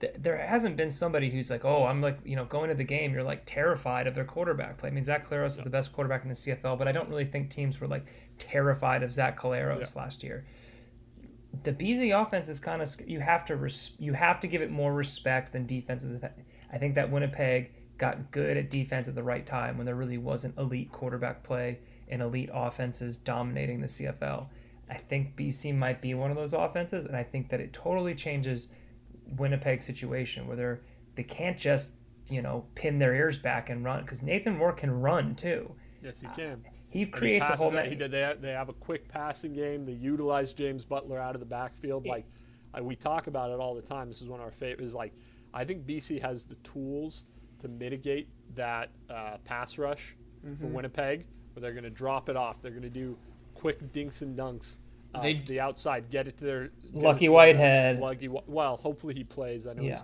[0.00, 2.84] th- there hasn't been somebody who's like oh I'm like you know going to the
[2.84, 5.92] game you're like terrified of their quarterback play I mean Zach Collaros is the best
[5.92, 8.06] quarterback in the CFL but I don't really think teams were like
[8.38, 10.44] terrified of Zach Collaros last year
[11.62, 14.70] the BC offense is kind of you have to res, you have to give it
[14.70, 16.22] more respect than defenses.
[16.72, 20.18] I think that Winnipeg got good at defense at the right time when there really
[20.18, 21.78] wasn't elite quarterback play
[22.08, 24.46] and elite offenses dominating the CFL.
[24.88, 28.14] I think BC might be one of those offenses, and I think that it totally
[28.14, 28.68] changes
[29.36, 30.80] Winnipeg's situation where they're
[31.14, 31.90] they can't just
[32.28, 35.70] you know pin their ears back and run because Nathan Moore can run too.
[36.02, 36.64] yes, he can.
[36.88, 37.76] He And he creates a whole.
[37.76, 39.84] it- he did- they, have, they have a quick passing game.
[39.84, 42.06] They utilize James Butler out of the backfield.
[42.06, 42.26] Like
[42.74, 44.08] I, we talk about it all the time.
[44.08, 44.88] This is one of our favorites.
[44.88, 45.12] Is like
[45.54, 47.24] I think BC has the tools
[47.60, 50.16] to mitigate that uh, pass rush
[50.58, 52.62] for Winnipeg, where they're going to drop it off.
[52.62, 53.16] They're going to do
[53.54, 54.78] quick dinks and dunks.
[55.14, 57.98] Uh, They- to the outside, get it to their get Lucky to Whitehead.
[58.00, 59.66] Lucky, Whi- well, hopefully he plays.
[59.66, 60.02] I know he's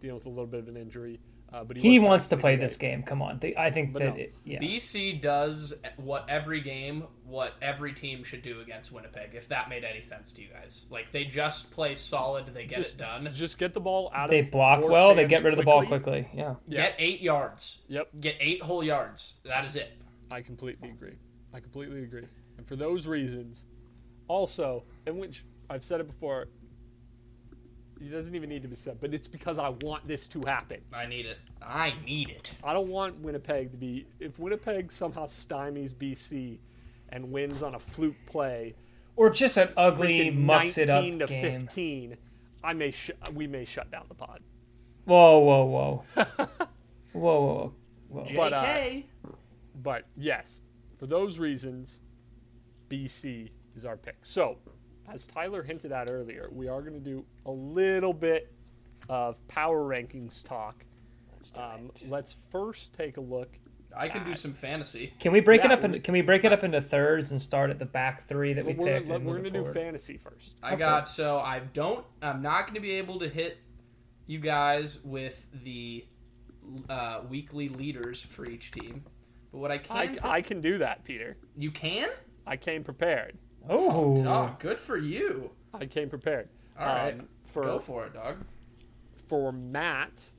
[0.00, 1.20] dealing with a little bit of an injury,
[1.52, 3.02] uh, but he, He wants to play this game.
[3.04, 4.20] Come on, They- I think But that no.
[4.20, 4.58] it, yeah.
[4.58, 9.34] BC does what every game, what every team should do against Winnipeg.
[9.34, 12.78] If that made any sense to you guys, like they just play solid, they get
[12.78, 13.28] Just, it done.
[13.32, 15.14] just get the ball out they of block well.
[15.14, 16.28] They get rid of the ball quickly.
[16.34, 16.56] Yeah.
[16.66, 16.76] Yeah.
[16.78, 17.82] Get eight yards.
[17.88, 18.08] Yep.
[18.20, 19.34] Get eight whole yards.
[19.44, 19.92] That is it.
[20.32, 21.14] I completely agree.
[21.54, 22.24] I completely agree.
[22.58, 23.64] And for those reasons,
[24.28, 26.48] also, in which I've said it before,
[28.00, 30.80] it doesn't even need to be said, but it's because I want this to happen.
[30.92, 31.38] I need it.
[31.60, 32.52] I need it.
[32.62, 34.06] I don't want Winnipeg to be.
[34.20, 36.58] If Winnipeg somehow stymies BC
[37.08, 38.74] and wins on a fluke play,
[39.16, 41.60] Or just an ugly mucks it up 19 to game.
[41.62, 42.16] 15,
[42.62, 44.40] I may sh- we may shut down the pod.
[45.04, 46.24] Whoa, whoa, whoa, whoa,
[47.14, 47.72] whoa, whoa,
[48.08, 48.26] whoa.
[48.36, 49.04] But, uh, JK.
[49.82, 50.60] But yes,
[50.98, 52.00] for those reasons,
[52.90, 54.16] BC is our pick.
[54.22, 54.58] So,
[55.08, 58.52] as Tyler hinted at earlier, we are going to do a little bit
[59.08, 60.84] of power rankings talk.
[61.56, 63.58] Um, let's first take a look.
[63.96, 65.14] I can do some fantasy.
[65.18, 65.82] Can we break it up?
[65.82, 68.64] Into, can we break it up into thirds and start at the back three that
[68.64, 69.08] we We're, picked?
[69.08, 70.56] we're, and we're going to do fantasy first.
[70.62, 72.04] I got so I don't.
[72.20, 73.58] I'm not going to be able to hit
[74.26, 76.04] you guys with the
[76.90, 79.04] uh, weekly leaders for each team.
[79.52, 81.38] But what I can, I, put- I can do that, Peter.
[81.56, 82.10] you can.
[82.46, 83.38] I came prepared.
[83.68, 85.50] Oh, Oh, good for you.
[85.74, 86.48] I came prepared.
[86.78, 88.36] All right, Um, for go for it, dog.
[89.28, 90.30] for Matt,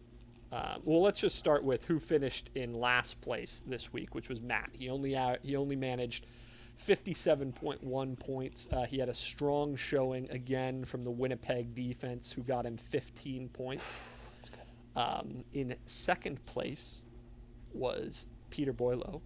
[0.52, 4.42] uh, well, let's just start with who finished in last place this week, which was
[4.42, 4.70] Matt.
[4.74, 6.26] He only uh, he only managed
[6.84, 8.68] 57.1 points.
[8.72, 13.50] Uh, he had a strong showing again from the Winnipeg defense, who got him 15
[13.50, 14.02] points.
[14.96, 17.02] Um, in second place
[17.74, 19.22] was Peter Boylo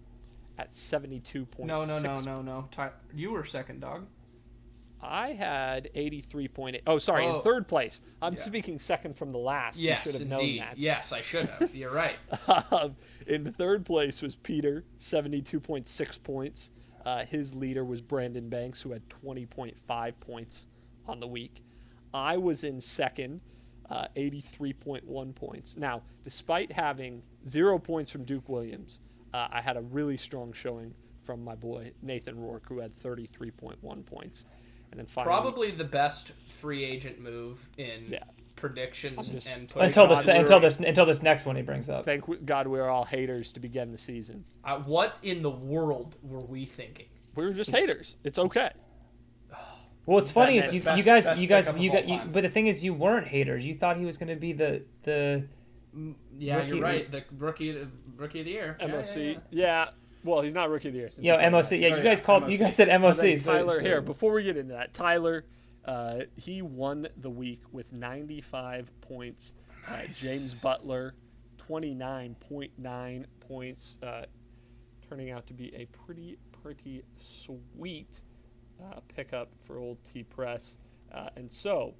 [0.58, 1.64] at 72.6.
[1.66, 2.68] No, no, no, no, no.
[2.70, 4.06] Ty- you were second, dog.
[5.02, 6.80] I had 83.8.
[6.86, 7.36] Oh, sorry, Oh.
[7.36, 8.00] in third place.
[8.22, 8.38] I'm Yeah.
[8.38, 9.78] speaking second from the last.
[9.78, 10.60] you Yes, should have known indeed.
[10.62, 10.78] that.
[10.78, 11.74] Yes, I should have.
[11.74, 12.16] You're right.
[12.72, 12.96] Um,
[13.26, 16.70] in third place was Peter, 72.6 points.
[17.04, 20.68] Uh, his leader was Brandon Banks, who had 20.5 points
[21.06, 21.62] on the week.
[22.14, 23.42] I was in second,
[23.90, 25.76] uh, 83.1 points.
[25.76, 29.00] Now, despite having zero points from Duke Williams,
[29.34, 34.06] uh, I had a really strong showing from my boy Nathan Rourke, who had 33.1
[34.06, 34.46] points.
[34.90, 38.18] And then finally, Probably the best free agent move in Yeah.
[38.54, 41.88] predictions just- and Thank until this we're- until this until this next one he brings
[41.88, 42.04] up.
[42.04, 44.44] Thank God we are all haters to begin the season.
[44.62, 47.06] Uh, what in the world were we thinking?
[47.34, 48.14] We were just haters.
[48.22, 48.70] It's okay.
[50.06, 52.20] Well, what's funny Best- is you, best- you guys, best you guys, you got, you,
[52.30, 53.66] but the thing is, you weren't haters.
[53.66, 55.44] You thought he was going to be the the.
[55.96, 57.10] Mm, Yeah, Rookie- you're right.
[57.10, 58.76] The rookie, of the- rookie of the year.
[58.80, 59.16] MOC.
[59.16, 59.88] yeah, Yeah, yeah.
[60.24, 61.10] Well, he's not rookie of the year.
[61.10, 61.72] Since You know, MOC.
[61.78, 62.50] Yeah, Oh, you yeah, guys called.
[62.50, 63.36] You guys said MOC.
[63.36, 64.00] so- Tyler so- here.
[64.00, 65.44] Before we get into that, Tyler,
[65.84, 69.54] uh, he won the week with 95 points.
[69.86, 71.14] Uh, James Butler,
[71.58, 74.24] 29.9 points, uh,
[75.08, 78.22] turning out to be a pretty, pretty sweet
[78.82, 80.78] uh, pickup for old T Press.
[81.12, 81.94] Uh, and so,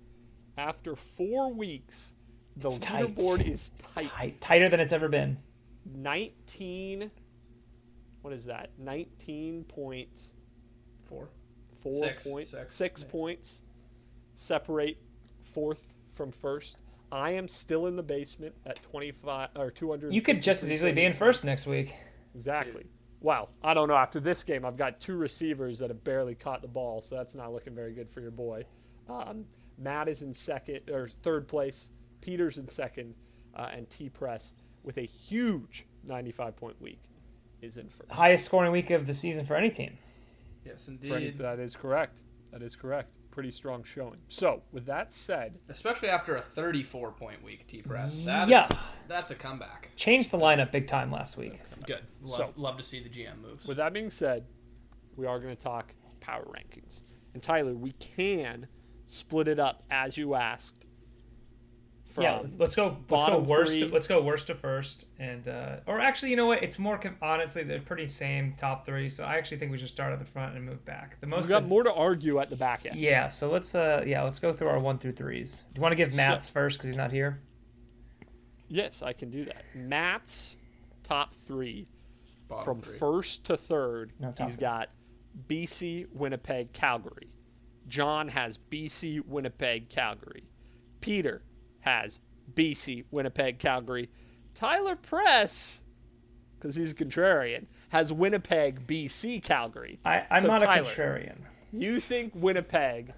[0.57, 2.15] after four weeks,
[2.57, 3.05] the It's tight.
[3.15, 4.09] leaderboard is tight.
[4.11, 5.37] Tight, tighter than it's ever been.
[5.93, 7.11] 19.
[8.23, 8.71] What is that?
[8.79, 10.31] 19 points
[11.05, 11.29] Four.
[11.77, 12.73] four Six, points, six.
[12.75, 13.63] six points
[14.35, 14.99] separate
[15.43, 16.81] fourth from first.
[17.13, 20.13] I am still in the basement at 25 or 200.
[20.13, 21.95] You could just as easily be in first next week.
[22.35, 22.87] Exactly.
[23.21, 23.49] Wow.
[23.63, 23.95] I don't know.
[23.95, 27.35] After this game, I've got two receivers that have barely caught the ball, so that's
[27.37, 28.65] not looking very good for your boy.
[29.09, 29.45] Um,
[29.79, 31.91] Matt is in second or third place.
[32.21, 33.15] Peter's in second,
[33.55, 34.55] uh, and T Press
[34.85, 37.01] with a huge 95 point week
[37.63, 38.13] is in first.
[38.13, 39.97] Highest scoring week of the season for any team.
[40.65, 41.39] Yes, For any- indeed.
[41.39, 42.23] that is correct.
[42.53, 43.17] That is correct.
[43.33, 44.19] Pretty strong showing.
[44.29, 48.25] So, with that said, Especially after a 34 point week, T Press.
[48.25, 48.67] That Yeah.
[48.69, 48.77] is-
[49.09, 49.91] that's a comeback.
[49.97, 51.55] Changed the lineup big time last week.
[51.85, 52.05] Good.
[52.23, 53.67] Love, So- love to see the GM moves.
[53.67, 54.47] with that being said,
[55.17, 57.03] we are going to talk power rankings.
[57.35, 58.69] And Tyler, we can
[59.07, 60.84] split it up as you asked.
[62.15, 62.85] From yeah, let's, let's go.
[62.87, 63.73] Let's go bottom worst.
[63.73, 66.63] three- To, let's go worst to first, and uh, or actually, you know what?
[66.63, 69.09] It's more honestly, they're pretty same top three.
[69.11, 71.19] So I actually think we should start at the front and move back.
[71.21, 71.43] The most.
[71.45, 72.99] We've got more to argue at the back end.
[73.01, 73.29] yeah.
[73.29, 75.63] So let's uh yeah let's go through our one through threes.
[75.73, 77.41] Do you want to give So- Matt's first because he's not here?
[78.69, 79.65] Yes, I can do that.
[79.75, 80.57] Matt's
[81.03, 81.87] top three
[82.49, 82.99] Bottom from three.
[82.99, 84.61] first to third, No, top he's three.
[84.63, 84.89] got
[85.49, 87.29] BC, Winnipeg, Calgary.
[87.89, 90.45] John has BC, Winnipeg, Calgary.
[91.01, 91.43] Peter
[91.85, 92.21] has
[92.55, 94.11] BC, Winnipeg, Calgary.
[94.55, 95.83] Tyler Press,
[96.59, 99.99] because he's a contrarian, has Winnipeg, BC, Calgary.
[100.05, 101.39] I, I'm So, not Tyler, a contrarian.
[101.73, 103.13] You think Winnipeg,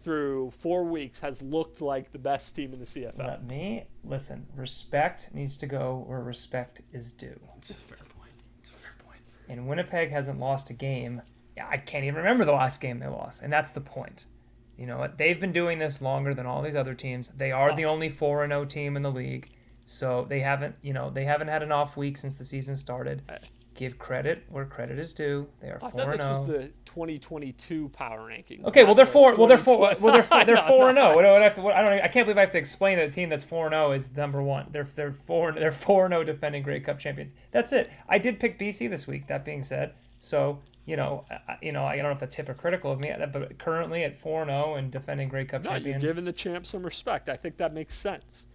[0.00, 3.18] through four weeks, has looked like the best team in the CFL?
[3.18, 4.46] Let me listen.
[4.54, 7.38] Respect needs to go where respect is due.
[7.56, 8.30] It's a fair point.
[8.60, 9.20] It's a fair point.
[9.48, 11.20] And Winnipeg hasn't lost a game.
[11.56, 14.26] Yeah, I can't even remember the last game they lost, and that's the point.
[14.78, 15.18] You know what?
[15.18, 17.30] They've been doing this longer than all these other teams.
[17.36, 19.48] They are the only four and zero team in the league,
[19.84, 20.76] so they haven't.
[20.82, 23.22] You know, they haven't had an off week since the season started.
[23.74, 25.48] Give credit where credit is due.
[25.60, 26.58] They are I four thought and this was zero.
[26.58, 26.62] Oh.
[26.62, 28.64] the 2022 power rankings.
[28.66, 29.34] Okay, well they're four.
[29.34, 29.78] Well they're four.
[30.00, 31.16] Well they're four, they're I know, four and no, zero.
[31.16, 31.68] What do I have to?
[31.68, 31.92] I don't.
[32.00, 34.16] I can't believe I have to explain that a team that's four and zero is
[34.16, 34.66] number one.
[34.70, 35.52] They're they're four.
[35.52, 37.34] They're four and zero defending Grey Cup champions.
[37.50, 37.90] That's it.
[38.08, 39.26] I did pick BC this week.
[39.26, 42.90] That being said, so you know, I, you know, I don't know if that's hypocritical
[42.92, 45.78] of me, uh, but currently at four and zero and defending Grey Cup No, you're
[45.80, 46.02] champions.
[46.02, 47.28] giving the champ some respect.
[47.28, 48.46] I think that makes sense.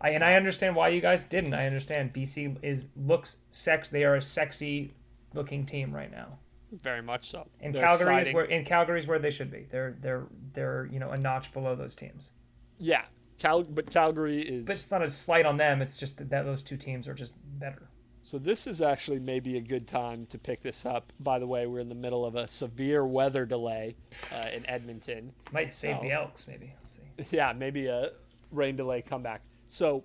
[0.00, 1.54] I, and I understand why you guys didn't.
[1.54, 3.88] I understand BC is looks sex.
[3.88, 4.94] They are a sexy
[5.34, 6.38] looking team right now.
[6.82, 7.48] Very much so.
[7.60, 9.66] And They're Calgary is where in Calgary is where they should be.
[9.68, 12.30] They're they're they're you know a notch below those teams.
[12.78, 13.02] Yeah,
[13.38, 14.66] Cal- but Calgary is.
[14.66, 15.82] But it's not a slight on them.
[15.82, 17.88] It's just that those two teams are just better.
[18.24, 21.12] So this is actually maybe a good time to pick this up.
[21.20, 23.96] By the way, we're in the middle of a severe weather delay
[24.32, 25.32] uh, in Edmonton.
[25.52, 26.22] Might save the Oh.
[26.22, 26.72] Elks, maybe.
[26.76, 27.36] Let's see.
[27.36, 28.10] Yeah, maybe a
[28.52, 29.42] rain delay comeback.
[29.68, 30.04] So,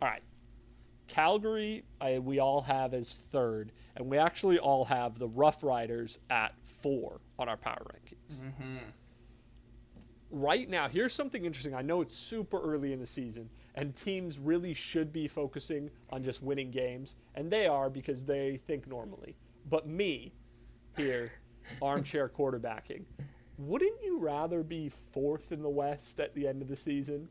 [0.00, 0.22] all right,
[1.08, 6.18] Calgary, I, we all have as third, and we actually all have the Rough Riders
[6.30, 8.42] at four on our power rankings.
[10.30, 11.74] Right now, here's something interesting.
[11.74, 16.22] I know it's super early in the season, and teams really should be focusing on
[16.24, 19.36] just winning games, and they are because they think normally.
[19.70, 20.32] But me,
[20.96, 21.32] here,
[21.82, 23.04] armchair quarterbacking,
[23.58, 27.28] wouldn't you rather be fourth in the West at the end of the season?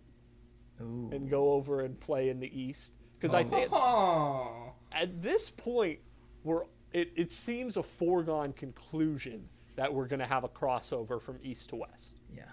[0.82, 1.10] Ooh.
[1.14, 2.96] and go over and play in the East.
[3.18, 4.74] Because I think Oh.
[4.92, 6.00] at this point,
[6.44, 11.40] we're it, it seems a foregone conclusion that we're going to have a crossover from
[11.42, 12.20] East to West.
[12.34, 12.44] Yeah.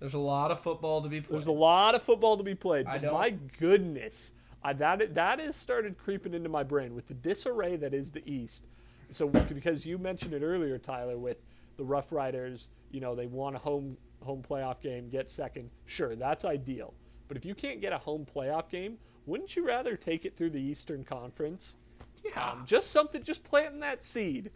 [0.00, 1.34] There's a lot of football to be played.
[1.34, 5.56] There's a lot of football to be played, but my goodness, I, that that has
[5.56, 8.66] started creeping into my brain with the disarray that is the East.
[9.10, 11.38] So because you mentioned it earlier, Tyler, with
[11.76, 15.70] the Rough Riders, you know they want a home home playoff game, get second.
[15.86, 16.92] Sure, that's ideal.
[17.28, 20.50] But if you can't get a home playoff game, wouldn't you rather take it through
[20.50, 21.76] the Eastern Conference?
[22.24, 22.50] yeah.
[22.50, 24.50] Um, just something, just planting that seed.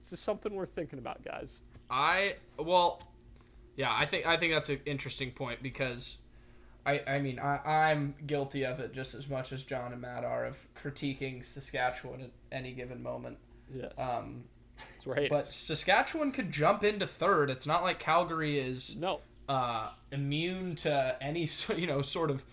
[0.00, 1.62] This is something worth thinking about, guys.
[1.90, 3.02] I well,
[3.76, 6.18] yeah, I think I think that's an interesting point because
[6.84, 10.24] I I mean I I'm guilty of it just as much as John and Matt
[10.24, 13.38] are of critiquing Saskatchewan at any given moment.
[13.72, 13.98] Yes.
[13.98, 14.44] Um,
[14.94, 15.30] It's Raiders.
[15.30, 17.50] But Saskatchewan could jump into third.
[17.50, 22.44] It's not like Calgary is no, uh, immune to any you know sort of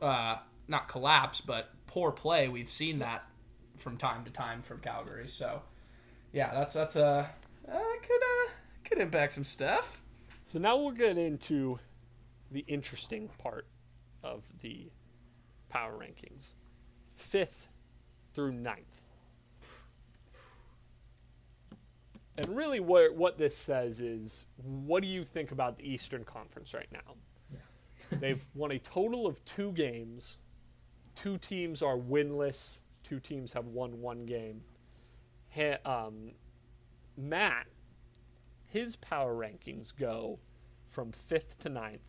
[0.00, 2.48] uh, not collapse but poor play.
[2.48, 3.24] We've seen that
[3.76, 5.26] from time to time from Calgary.
[5.26, 5.62] So
[6.32, 7.30] yeah, that's that's a
[7.68, 7.72] uh,
[8.02, 8.50] could uh,
[8.84, 10.02] could impact some stuff.
[10.46, 11.78] So now we'll get into
[12.50, 13.66] the interesting part
[14.22, 14.90] of the
[15.68, 16.54] power rankings.
[17.16, 17.68] Fifth
[18.32, 19.06] through ninth.
[22.36, 26.74] And really what what this says is what do you think about the Eastern Conference
[26.74, 27.58] right now?
[28.18, 30.38] They've won a total of two games.
[31.14, 32.78] Two teams are winless.
[33.04, 34.62] Two teams have won one game.
[35.54, 36.32] Ha- um,
[37.16, 37.66] Matt
[38.74, 40.38] his power rankings go
[40.88, 42.02] from fifth to ninth.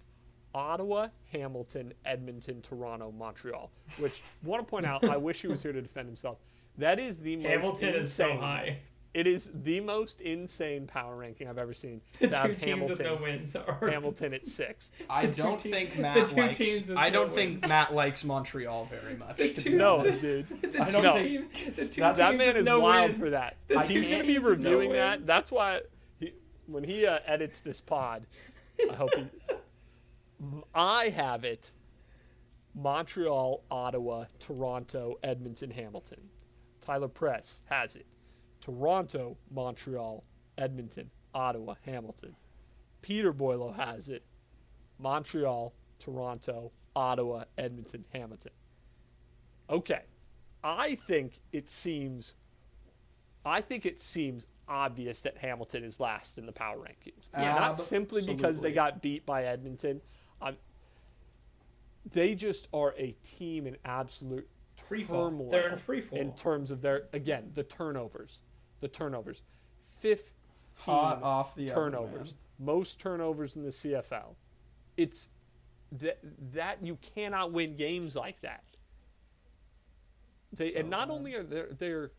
[0.55, 3.69] Ottawa, Hamilton, Edmonton, Toronto, Montreal.
[3.99, 6.39] Which want to point out, I wish he was here to defend himself.
[6.79, 8.79] That is the most Hamilton is so insane- high.
[9.13, 12.01] It is the most insane power ranking I've ever seen.
[12.19, 13.79] The two teams Hamilton, with no wins are.
[13.89, 14.91] Hamilton at sixth.
[15.09, 16.89] I don't te- think Matt likes.
[16.97, 17.69] I don't think wins.
[17.69, 19.37] Matt likes Montreal very much.
[19.37, 20.21] The two- No, honest.
[20.21, 20.47] dude.
[20.73, 21.15] The I don't know.
[21.17, 21.47] team-
[21.77, 23.19] the two That- That man is no wild wins.
[23.21, 23.55] for that.
[23.69, 25.19] The He's going to be teams with no reviewing that.
[25.19, 25.27] wins.
[25.27, 25.81] That's why he,
[26.67, 28.25] when he uh, edits this pod,
[28.89, 29.27] I hope he.
[30.75, 31.71] I have it
[32.75, 36.19] Montreal, Ottawa, Toronto, Edmonton, Hamilton.
[36.81, 38.05] Tyler Press has it
[38.61, 40.23] Toronto, Montreal,
[40.57, 42.35] Edmonton, Ottawa, Hamilton.
[43.01, 44.23] Peter Boylo has it
[44.99, 48.51] Montreal, Toronto, Ottawa, Edmonton, Hamilton.
[49.69, 50.01] Okay.
[50.63, 52.35] I think it seems
[53.45, 57.29] I think it seems obvious that Hamilton is last in the power rankings.
[57.33, 60.01] Not simply because they got beat by Edmonton.
[60.41, 60.55] Um,
[62.11, 64.47] they just are a team in absolute
[64.87, 66.19] Free turmoil They're in free fall.
[66.19, 68.39] in terms of their again the turnovers,
[68.81, 69.41] the turnovers,
[69.81, 70.33] fifteen
[70.79, 74.35] Hot off the oven, turnovers, most turnovers in the CFL.
[74.97, 75.29] It's
[75.93, 76.19] that
[76.53, 78.65] that you cannot win games like that.
[80.51, 82.11] They So and not only are they they're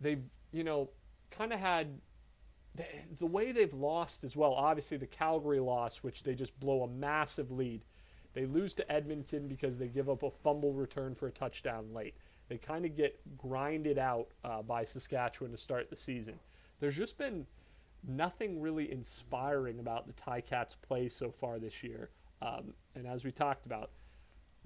[0.00, 0.90] they've you know
[1.36, 2.00] kind of had
[2.74, 2.84] the,
[3.18, 4.54] the way they've lost as well.
[4.54, 7.84] Obviously the Calgary loss, which they just blow a massive lead.
[8.32, 12.16] They lose to Edmonton because they give up a fumble return for a touchdown late.
[12.48, 16.38] They kind of get grinded out uh, by Saskatchewan to start the season.
[16.80, 17.46] There's just been
[18.06, 22.10] nothing really inspiring about the Ticats' play so far this year.
[22.42, 23.90] Um, and as we talked about,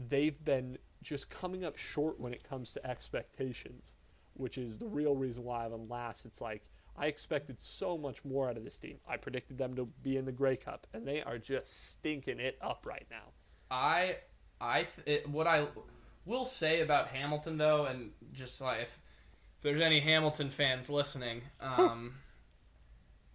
[0.08, 3.94] they've been just coming up short when it comes to expectations,
[4.38, 6.24] which is the real reason why I have them last.
[6.24, 6.62] It's like
[6.96, 8.98] I expected so much more out of this team.
[9.08, 12.58] I predicted them to be in the Grey Cup, and they are just stinking it
[12.60, 13.32] up right now.
[13.70, 14.16] I
[14.60, 15.66] I th- it, what I
[16.24, 18.98] will say about Hamilton though, and just like if,
[19.58, 22.14] if there's any Hamilton fans listening, um,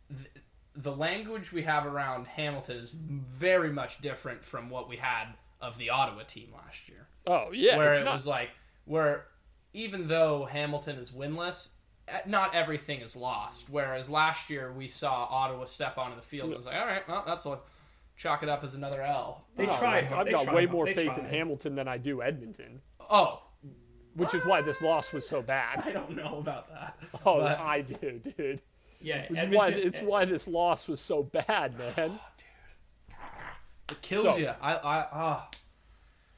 [0.09, 0.45] th-
[0.75, 5.27] the language we have around Hamilton is very much different from what we had
[5.61, 8.49] of the Ottawa team last year, Oh yeah, where it not, was like
[8.85, 9.27] where
[9.73, 11.73] even though Hamilton is winless.
[12.07, 13.69] eh, Not everything is lost.
[13.69, 17.07] Whereas last year we saw Ottawa step onto the field and was like, all right,
[17.07, 17.59] well, that's a
[18.15, 19.45] chalk it up as another L.
[19.55, 20.11] They oh, tried.
[20.11, 21.25] I've They got tried way more They faith in.
[21.25, 23.41] Hamilton than I do Edmonton, Oh,
[24.15, 25.79] which is why this loss was so bad.
[25.85, 26.97] I don't know about that.
[27.25, 28.61] Oh, But- I do, dude.
[29.01, 32.19] Yeah, Which is why Edmonton- it's why this loss was so bad, man.
[33.89, 34.51] It kills So- you.
[34.61, 35.49] I, I, ah.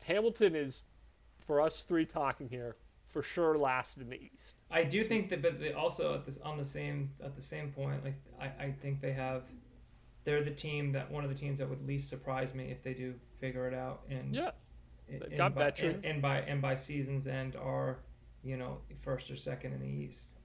[0.06, 0.84] Hamilton is,
[1.46, 2.76] for us three talking here,
[3.16, 4.64] for sure last in the East.
[4.70, 7.72] I do think that, but they also at this on the same at the same
[7.72, 9.44] point, like I, I think they have,
[10.26, 12.94] they're the team that one of the teams that would least surprise me if they
[12.94, 14.52] do figure it out and Yeah,
[15.08, 16.04] and, They've got by, veterans.
[16.04, 18.00] and, and by and by seasons end are,
[18.44, 20.36] you know, first or second in the East.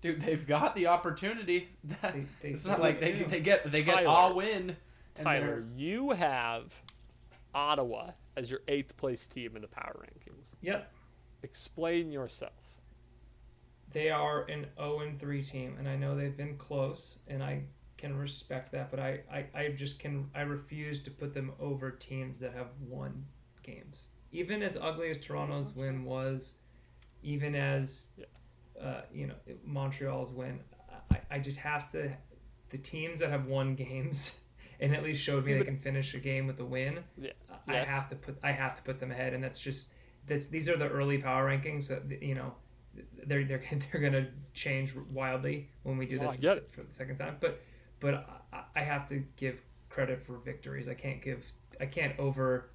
[0.00, 1.70] Dude, they've got the opportunity.
[2.02, 4.76] They, they it's not like they, they get they get all win.
[5.14, 6.80] Tyler, you have
[7.52, 10.52] Ottawa as your eighth place team in the power rankings.
[10.60, 10.92] Yep,
[11.50, 12.80] Explain yourself.
[13.92, 17.62] they are an 0 and 3 team, and I know they've been close, and I
[17.96, 21.90] can respect that, but I, I, I just can I refuse to put them over
[21.92, 23.24] teams that have won
[23.62, 24.08] games.
[24.32, 26.54] Even as ugly as Toronto's win was,
[27.22, 28.10] even as
[28.82, 29.34] uh, you know
[29.64, 30.60] Montreal's win,
[31.12, 32.10] I, I just have to
[32.70, 34.40] the teams that have won games
[34.80, 36.98] and at least showed See, me they can finish a game with a win.
[37.16, 37.30] Yeah.
[37.68, 37.88] Yes.
[37.88, 39.88] I have to put I have to put them ahead, and that's just
[40.26, 41.84] that's these are the early power rankings.
[41.84, 42.54] So you know,
[43.26, 43.62] they're they're
[43.92, 46.68] they're gonna change wildly when we do Oh, this it.
[46.72, 47.36] for the second time.
[47.40, 47.60] But
[48.00, 50.88] but I, I have to give credit for victories.
[50.88, 51.44] I can't give
[51.80, 52.70] I can't over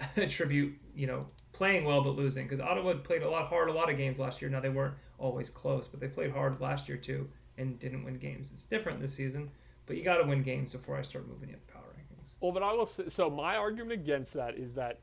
[0.16, 3.90] attribute you know playing well but losing because Ottawa played a lot hard a lot
[3.90, 4.50] of games last year.
[4.50, 7.28] Now they weren't always close, but they played hard last year too.
[7.56, 8.52] and didn't win games.
[8.52, 9.50] It's different this season,
[9.86, 12.34] but you got to win games before I start moving you up the power rankings.
[12.40, 15.00] Well, but I will say, so my argument against that is that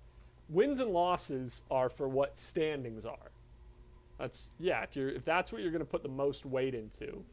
[0.49, 3.31] wins and losses are for what standings are.
[4.17, 7.23] That's yeah, if you're if that's what you're going to put the most weight into,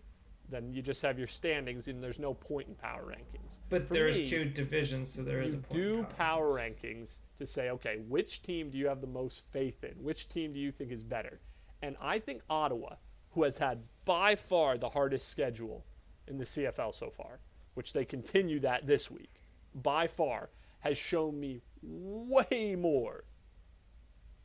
[0.49, 3.59] then you just have your standings and there's no point in power rankings.
[3.71, 6.83] But For there's me, two divisions, so there is a you do power rankings.
[6.83, 9.93] rankings to say, okay, which team do you have the most faith in?
[10.03, 11.41] Which team do you think is better?
[11.83, 12.97] And I think Ottawa,
[13.33, 15.85] who has had by far the hardest schedule
[16.29, 17.39] in the CFL so far,
[17.75, 19.43] which they continue that this week,
[19.75, 20.51] by far,
[20.81, 23.25] has shown me way more.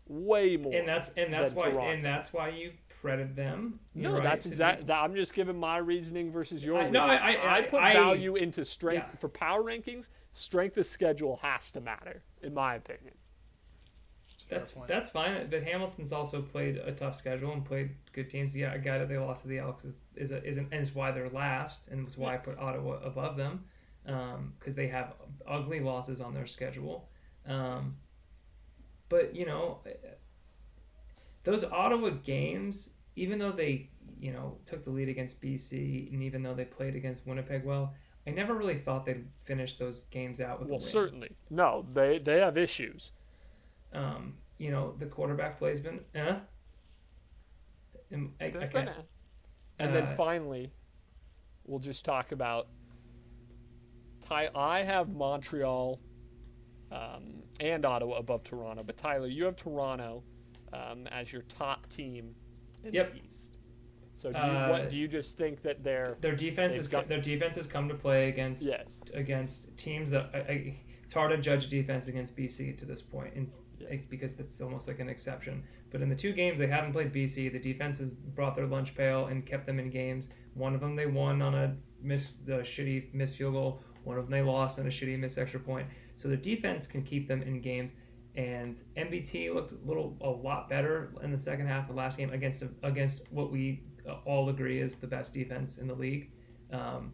[0.10, 0.74] Way more.
[0.74, 1.92] And that's and that's why Toronto.
[1.92, 2.72] and that's why you
[3.02, 3.80] credit them.
[3.94, 4.94] No, right that's to be- exactly.
[4.94, 6.94] I'm just giving my reasoning versus your I- reasoning.
[6.94, 9.18] no, I- I- I- put I- value into strength yeah.
[9.20, 10.08] for power rankings.
[10.32, 13.16] Strength of schedule has to matter, in my opinion.
[14.50, 15.50] That's that's fine.
[15.50, 18.56] But Hamilton's also played a tough schedule and played good teams.
[18.56, 20.82] Yeah, a guy that they lost to the Elks is is a, is, an, and
[20.82, 22.48] is why they're last, and it's why Yes.
[22.48, 23.66] I put Ottawa above them,
[24.06, 25.16] um, because they have
[25.46, 27.10] ugly losses on their schedule.
[27.48, 27.96] Um,
[29.10, 29.80] but you know,
[31.44, 33.90] those Ottawa games, even though they
[34.20, 37.94] you know took the lead against BC, and even though they played against Winnipeg well,
[38.26, 40.86] I never really thought they'd finish those games out with Well, a win.
[40.88, 41.32] certainly.
[41.50, 43.14] No, they they have issues.
[43.94, 46.36] Um, you know, the quarterback play's been, eh?
[48.12, 49.06] I, I been a-
[49.80, 50.72] And then Uh, finally,
[51.66, 52.68] we'll just talk about.
[54.22, 56.00] Ty, I have Montreal
[56.92, 60.24] um, and Ottawa above Toronto, but Tyler, you have Toronto
[60.74, 62.36] um, as your top team
[62.84, 63.14] in Yep.
[63.14, 63.58] the East.
[64.14, 66.18] So do you, Uh, what do you just think that they're?
[66.22, 69.02] their defense They've is got- their defense has come to play against Yes.
[69.14, 73.34] against teams that I, I, it's hard to judge defense against BC to this point,
[73.36, 73.52] and
[73.90, 75.64] like, because that's almost like an exception.
[75.92, 78.96] But in the two games they haven't played BC, the defense has brought their lunch
[78.96, 80.30] pail and kept them in games.
[80.56, 83.80] One of them they won on a miss, the shitty missed field goal.
[84.04, 85.88] One of them they lost on a shitty missed extra point.
[86.18, 87.94] So their defense can keep them in games.
[88.36, 92.18] And MBT looked a little a lot better in the second half of the last
[92.18, 96.30] game against against what we uh, all agree is the best defense in the league.
[96.72, 97.14] Um,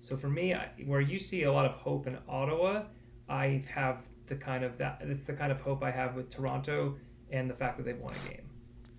[0.00, 2.84] so for me, I, where you see a lot of hope in Ottawa,
[3.28, 5.00] I have the kind of that.
[5.02, 6.96] It's the kind of hope I have with Toronto
[7.30, 8.48] and the fact that they've won a game.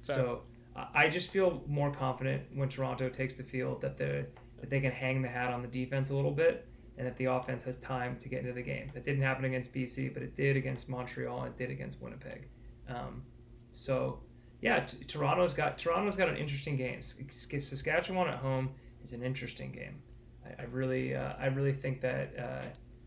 [0.01, 0.41] So
[0.76, 4.26] I I just feel more confident when Toronto takes the field that they
[4.60, 7.25] that they can hang the hat on the defense a little bit and that the
[7.25, 8.91] offense has time to get into the game.
[8.93, 12.47] That didn't happen against BC, but it did against Montreal and it did against Winnipeg.
[12.87, 13.23] Um,
[13.71, 14.19] so
[14.61, 16.99] yeah, t- Toronto's got Toronto's got an interesting game.
[16.99, 18.69] S- Saskatchewan at home
[19.03, 20.01] is an interesting game.
[20.45, 22.65] I, I really uh, I really think that uh,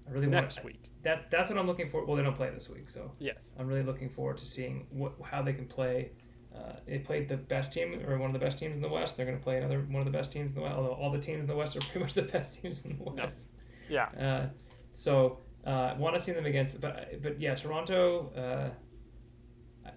[0.08, 0.90] I really Next want week.
[1.02, 2.04] that that's what I'm looking for.
[2.04, 3.54] Well, they don't play this week, so Yes.
[3.58, 6.10] I'm really looking forward to seeing what how they can play.
[6.54, 9.16] Uh, they played the best team or one of the best teams in the West.
[9.16, 10.74] They're going to play another one of the best teams in the West.
[10.76, 13.02] Although all the teams in the West are pretty much the best teams in the
[13.10, 13.48] West.
[13.88, 14.06] Yeah.
[14.18, 14.46] Uh,
[14.92, 18.32] so uh, want to see them against, but but yeah, Toronto.
[18.36, 18.70] Uh,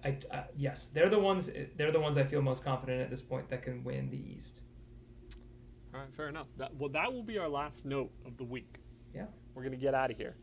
[0.04, 1.50] I, I, I yes, they're the ones.
[1.78, 4.62] They're the ones I feel most confident at this point that can win the East.
[5.94, 6.48] All right, fair enough.
[6.58, 8.78] That, well, that will be our last note of the week.
[9.14, 9.26] Yeah.
[9.56, 10.36] We're going to get out of here.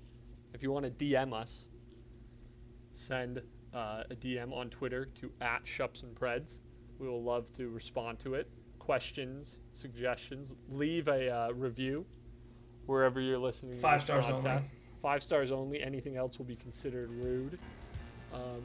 [0.54, 1.68] If you want to DM us,
[2.90, 3.40] send
[3.72, 6.58] uh, a DM on Twitter to at Shups and Preds.
[6.98, 8.50] We will love to respond to it.
[8.78, 12.06] Questions, suggestions, leave a uh, review
[12.86, 13.76] wherever you're listening.
[13.76, 14.50] to Five stars only.
[15.02, 15.82] Five stars only.
[15.82, 17.58] Anything else will be considered rude.
[18.32, 18.62] Um,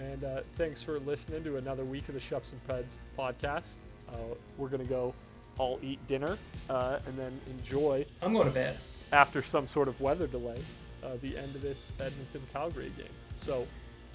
[0.00, 3.76] and uh, thanks for listening to another week of the Shups and Preds podcast.
[4.12, 4.16] Uh,
[4.58, 5.14] we're going to go
[5.58, 6.36] all eat dinner
[6.68, 8.76] uh, and then enjoy I'm going to bed.
[9.12, 10.58] after some sort of weather delay,
[11.04, 13.06] uh, the end of this Edmonton Calgary game.
[13.36, 13.66] So,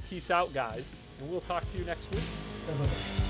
[0.10, 3.29] peace out, guys, and we'll talk to you next week.